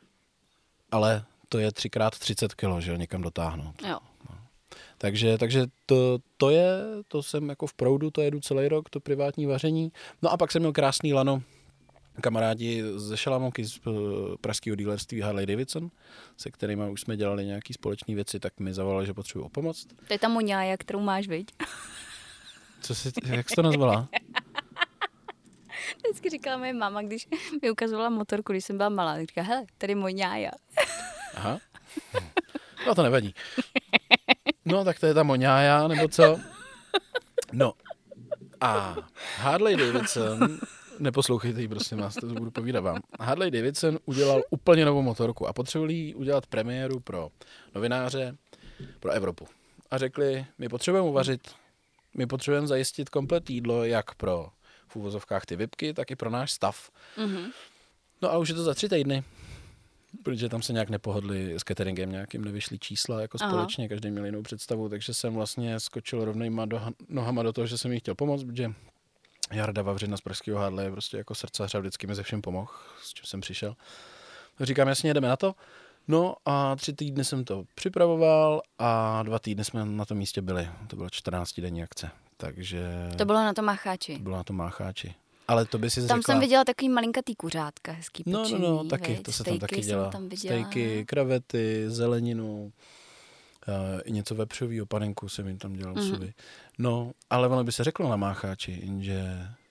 [0.91, 3.83] Ale to je třikrát 30 kg, že jo, někam dotáhnout.
[3.89, 3.99] Jo.
[5.05, 6.69] Takže, takže to, to je,
[7.09, 9.93] to jsem jako v proudu, to jedu celý rok, to privátní vaření.
[10.23, 11.43] No a pak jsem měl krásný lano,
[12.21, 13.91] kamarádi ze Šalamoky z eh,
[14.41, 15.91] pražského dílerství Harley Davidson,
[16.37, 19.87] se kterými už jsme dělali nějaké společné věci, tak mi zavolali, že potřebuji pomoct.
[20.07, 21.47] To je ta moňája, kterou máš, viď?
[22.81, 24.09] Co jsi, jak jsi to nazvala?
[25.97, 27.29] Vždycky říkala moje máma, když
[27.63, 30.51] mi ukazovala motorku, když jsem byla malá, tak říká, hele, tady moňája.
[31.35, 31.59] Aha.
[32.87, 33.35] No to nevadí.
[34.65, 36.41] No tak to je ta moňája, nebo co?
[37.53, 37.73] No
[38.61, 38.97] a
[39.37, 40.59] Harley Davidson,
[40.99, 42.99] neposlouchejte ji, prosím vás, to budu povídat vám.
[43.21, 47.29] Harley Davidson udělal úplně novou motorku a potřebovali jí udělat premiéru pro
[47.75, 48.37] novináře,
[49.01, 49.47] pro Evropu.
[49.91, 51.41] A řekli, my potřebujeme uvařit,
[52.15, 54.49] my potřebujeme zajistit komplet jídlo, jak pro
[54.89, 56.91] v úvozovkách ty vypky, tak i pro náš stav.
[57.17, 57.51] Mhm.
[58.23, 59.25] No a už je to za tři týdny,
[60.23, 63.51] protože tam se nějak nepohodli s cateringem, nějakým nevyšly čísla jako Aha.
[63.51, 67.79] společně, každý měl jinou představu, takže jsem vlastně skočil rovnýma do, nohama do toho, že
[67.79, 68.73] jsem jí chtěl pomoct, protože
[69.53, 72.73] Jarda Vavřina z Pražského hádle je prostě jako srdcař a vždycky mi ze všem pomohl,
[73.03, 73.77] s čím jsem přišel.
[74.61, 75.55] Říkám, jasně, jdeme na to.
[76.09, 80.69] No a tři týdny jsem to připravoval a dva týdny jsme na tom místě byli.
[80.87, 82.83] To byla 14 denní akce, takže
[83.19, 84.19] To bylo na tom macháči.
[84.19, 85.15] bylo na tom mácháči.
[85.49, 86.33] Ale to by si Tam řekla...
[86.35, 89.23] jsem viděla takový malinkatý kuřátka, hezký No, no, pečený, no, taky, viď?
[89.23, 90.11] to se tam taky dělá.
[90.11, 91.05] Tam viděla, Stejky, no.
[91.07, 92.73] kravety, zeleninu,
[93.69, 96.03] uh, i něco vepřového, panenku jsem jim tam dělal Mhm.
[96.05, 96.15] mm-hmm.
[96.15, 96.35] suvy.
[96.79, 99.23] No, ale ono by se řeklo na mácháči, jenže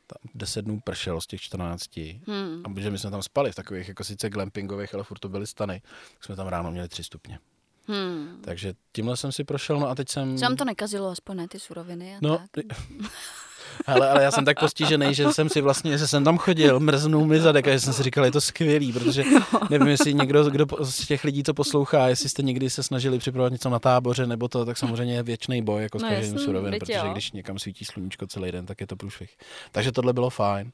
[0.07, 1.97] tam 10 dnů pršelo z těch 14.
[2.27, 2.61] Hmm.
[2.65, 5.47] A protože my jsme tam spali v takových jako sice glampingových, ale furt to byly
[5.47, 5.81] stany,
[6.13, 7.39] tak jsme tam ráno měli 3 stupně.
[7.87, 8.39] Hmm.
[8.43, 10.37] Takže tímhle jsem si prošel, no a teď jsem...
[10.37, 12.65] Co to nekazilo, aspoň ne ty suroviny a No, tak?
[13.87, 17.25] ale, ale já jsem tak postižený, že jsem si vlastně, že jsem tam chodil, mrznou
[17.25, 19.23] mi zadek a že jsem si říkal, je to skvělý, protože
[19.69, 23.51] nevím, jestli někdo kdo z těch lidí, co poslouchá, jestli jste někdy se snažili připravovat
[23.51, 26.75] něco na táboře, nebo to, tak samozřejmě je věčný boj jako s No každým surovin,
[26.79, 27.09] protože jo.
[27.11, 29.37] když někam svítí sluníčko celý den, tak je to průšvih.
[29.71, 30.71] Takže tohle bylo fajn.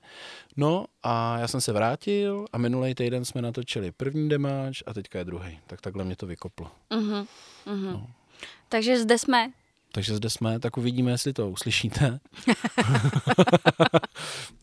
[0.57, 5.19] No a já jsem se vrátil a minulý týden jsme natočili první demáč a teďka
[5.19, 5.59] je druhý.
[5.67, 6.67] Tak takhle mě to vykoplo.
[6.89, 7.25] Mhm.
[7.65, 7.85] Mhm.
[7.93, 8.07] No.
[8.69, 9.51] Takže zde jsme.
[9.91, 12.19] Takže zde jsme, tak uvidíme, jestli to uslyšíte.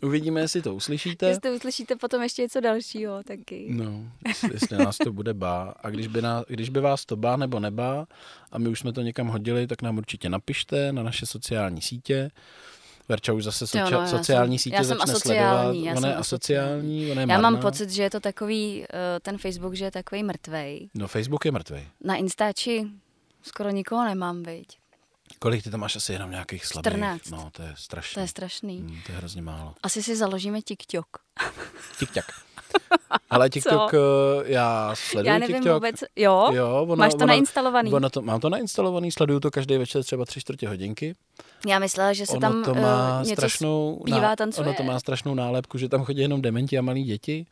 [0.03, 1.27] uvidíme, jestli to uslyšíte.
[1.29, 3.67] Jestli uslyšíte potom ještě něco dalšího taky.
[3.71, 5.75] No, jestli- jestli nás to bude bá.
[5.81, 8.07] A když by, nás, když by vás to bá nebo nebá
[8.53, 12.31] a my už jsme to někam hodili, tak nám určitě napište na naše sociální sítě.
[13.09, 15.87] Verča už zase socia- Jo, no, sociální jsem- sítě já jsem začne asociální, sledovat.
[15.87, 17.61] já Ona jsem je asociální, ona je Já mám marná.
[17.71, 20.89] pocit, že je to takový, eh, ten Facebook, že je takový mrtvej.
[20.95, 21.81] No, Facebook je mrtvý.
[22.05, 22.87] Na Instači
[23.43, 24.67] skoro nikoho nemám, viď?
[25.39, 26.93] Kolik ty tam máš asi jenom nějakých slabých?
[26.93, 27.31] 14.
[27.31, 28.15] No, to je strašný.
[28.15, 28.79] To je strašný.
[28.79, 29.75] Hmm, to je hrozně málo.
[29.83, 31.07] Asi si založíme TikTok.
[31.99, 32.46] TikTok.
[33.31, 33.99] Ale TikTok, eh,
[34.45, 35.75] já sleduju Já nevím TikTok.
[35.75, 36.49] vůbec, jo?
[36.53, 37.93] Jo, ono, Máš to ono, nainstalovaný?
[37.93, 41.15] Ono to, mám to nainstalovaný, sleduju to každý večer třeba tři čtvrtě hodinky.
[41.67, 44.67] Já myslela, že se ono tam to eh, má něco strašnou, zpívá, tancuje.
[44.67, 47.47] ono to má strašnou nálepku, že tam chodí jenom dementi a malí děti,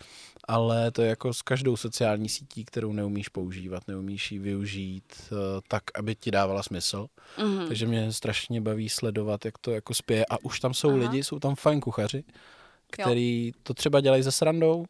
[0.48, 5.34] ale to je jako s každou sociální sítí, kterou neumíš používat, neumíš ji využít eh,
[5.68, 7.06] tak, aby ti dávala smysl.
[7.38, 7.68] Mhm.
[7.68, 10.26] Takže mě strašně baví sledovat, jak to jako spěje.
[10.30, 10.98] A už tam jsou Aha.
[10.98, 12.24] lidi, jsou tam fajn kuchaři,
[12.90, 14.84] který to třeba dělají ze srandou,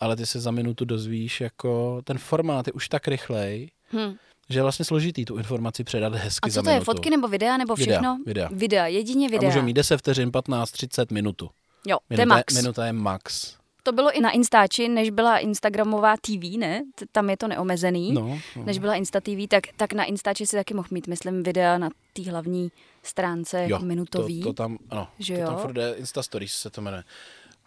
[0.00, 4.14] ale ty se za minutu dozvíš, jako ten formát je už tak rychlej, Hm.
[4.50, 6.84] že je vlastně složitý tu informaci předat hezky A za co to je, minutu.
[6.84, 8.18] fotky nebo videa, nebo Videa, všechno?
[8.26, 8.48] videa.
[8.52, 9.48] Videa, jedině A videa.
[9.50, 11.50] může mít 10 vteřin, 15, 30 minutu.
[11.86, 12.54] Jo, to Minuta je max.
[12.54, 13.58] minuta je max.
[13.82, 16.82] To bylo i na Instači, než byla Instagramová TV, ne?
[17.12, 18.12] Tam je to neomezený.
[18.12, 18.64] No, no.
[18.64, 21.90] Než byla Insta TV, tak, tak na Instači si taky mohl mít, myslím, videa na
[22.12, 22.68] té hlavní
[23.02, 24.40] stránce jako minutový.
[24.42, 25.60] To, to tam, ano, Že to tam jo?
[25.60, 27.02] furt jde, Insta Stories se to jmenuje.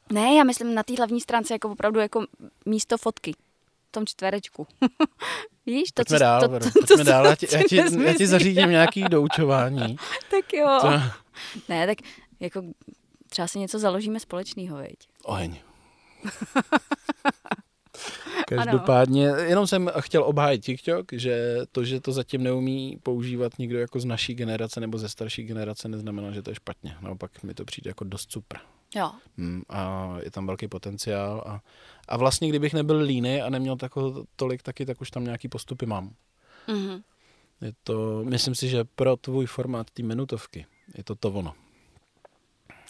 [0.10, 2.26] Ne, já myslím na té hlavní stránce jako opravdu jako
[2.66, 3.34] místo fotky.
[3.90, 4.68] V tom čtverečku.
[5.66, 8.28] Víš, to, Pojďme co, dál, to, to, to, dál, já ti, já ti, já ti
[8.28, 9.96] zařídím nějaký doučování.
[10.32, 10.78] Tak jo.
[10.82, 10.90] To,
[11.70, 11.98] Ne, tak
[12.40, 12.64] jako
[13.30, 15.08] třeba si něco založíme společného, veď.
[15.24, 15.60] oheň.
[18.56, 24.00] Každopádně, jenom jsem chtěl obhájit TikTok, že to, že to zatím neumí používat někdo jako
[24.00, 26.96] z naší generace nebo ze starší generace, neznamená, že to je špatně.
[27.02, 28.60] Naopak mi to přijde jako dost super.
[28.96, 29.12] Jo.
[29.38, 31.44] Hmm, a je tam velký potenciál.
[31.46, 31.62] A,
[32.08, 35.86] a vlastně, kdybych nebyl líný a neměl tako, tolik taky, tak už tam nějaký postupy
[35.86, 36.16] mám.
[36.68, 37.02] Mhm.
[37.62, 40.66] Je to, myslím si, že pro tvůj formát té minutovky
[40.98, 41.54] je to to ono.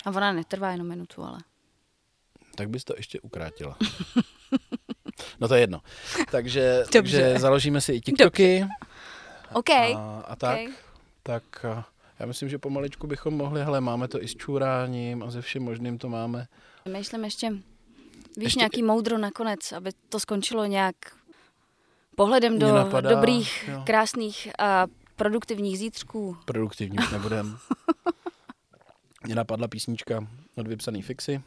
[0.05, 1.39] A ona netrvá jenom minutu, ale.
[2.55, 3.77] Tak bys to ještě ukrátila.
[5.39, 5.81] No to je jedno.
[6.31, 7.21] Takže, Dobře.
[7.21, 8.65] takže založíme si i TikToky.
[9.53, 9.69] OK.
[9.69, 10.73] A, a tak, OK.
[11.23, 11.85] tak a
[12.19, 15.63] já myslím, že pomaličku bychom mohli, hele, máme to i s čůráním a ze vším
[15.63, 16.47] možným to máme.
[16.91, 17.61] Myšlím ještě, víš,
[18.37, 20.95] Ještě- nějaký moudro nakonec, aby to skončilo nějak
[22.15, 23.83] pohledem do napadá, dobrých, jo.
[23.85, 26.37] krásných a produktivních zítřků.
[26.45, 27.57] Produktivní už nebudem.
[29.23, 31.41] Mně napadla písnička od vypsaný fixy.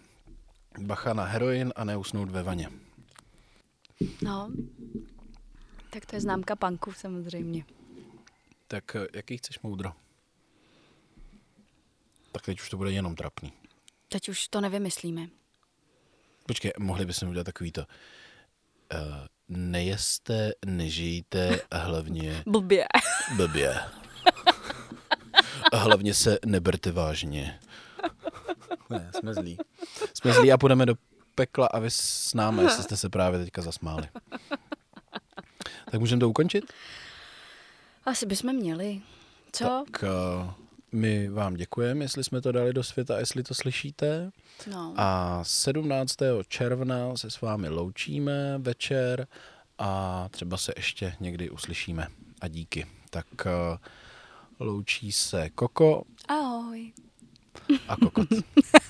[0.78, 2.68] Bacha na heroin a neusnout ve vaně.
[4.22, 4.52] No,
[5.90, 7.64] tak to je známka punku samozřejmě.
[8.68, 9.92] Tak eh, jaký chceš moudro?
[12.32, 13.52] Tak teď už to bude jenom trapný.
[14.08, 15.28] Teď už to nevymyslíme.
[16.46, 17.80] Počkej, mohli bychom udělat takový to.
[17.80, 18.98] Uh,
[19.48, 22.84] nejeste, nežijte a hlavně Blbě.
[23.36, 23.80] blbě.
[25.72, 27.60] A hlavně se neberte vážně.
[28.90, 29.58] Ne, jsme zlí.
[30.14, 30.94] Jsme zlí a půjdeme do
[31.34, 34.08] pekla a vy s námi, jestli jste se právě teďka zasmáli.
[35.90, 36.72] Tak můžeme to ukončit?
[38.04, 39.00] Asi bychom měli.
[39.52, 39.84] Co?
[39.90, 40.50] Tak uh,
[40.92, 44.30] my vám děkujeme, jestli jsme to dali do světa, jestli to slyšíte.
[44.70, 44.94] No.
[44.96, 46.16] A 17.
[46.48, 49.26] června se s vámi loučíme večer
[49.78, 52.06] a třeba se ještě někdy uslyšíme.
[52.40, 52.86] A díky.
[53.10, 53.76] Tak uh,
[54.66, 56.92] loučí se Koko Ahoj.
[57.88, 58.28] a Kokot.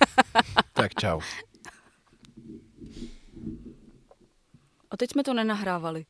[0.73, 1.21] tak čau.
[4.95, 6.07] A teď jsme to nenahrávali.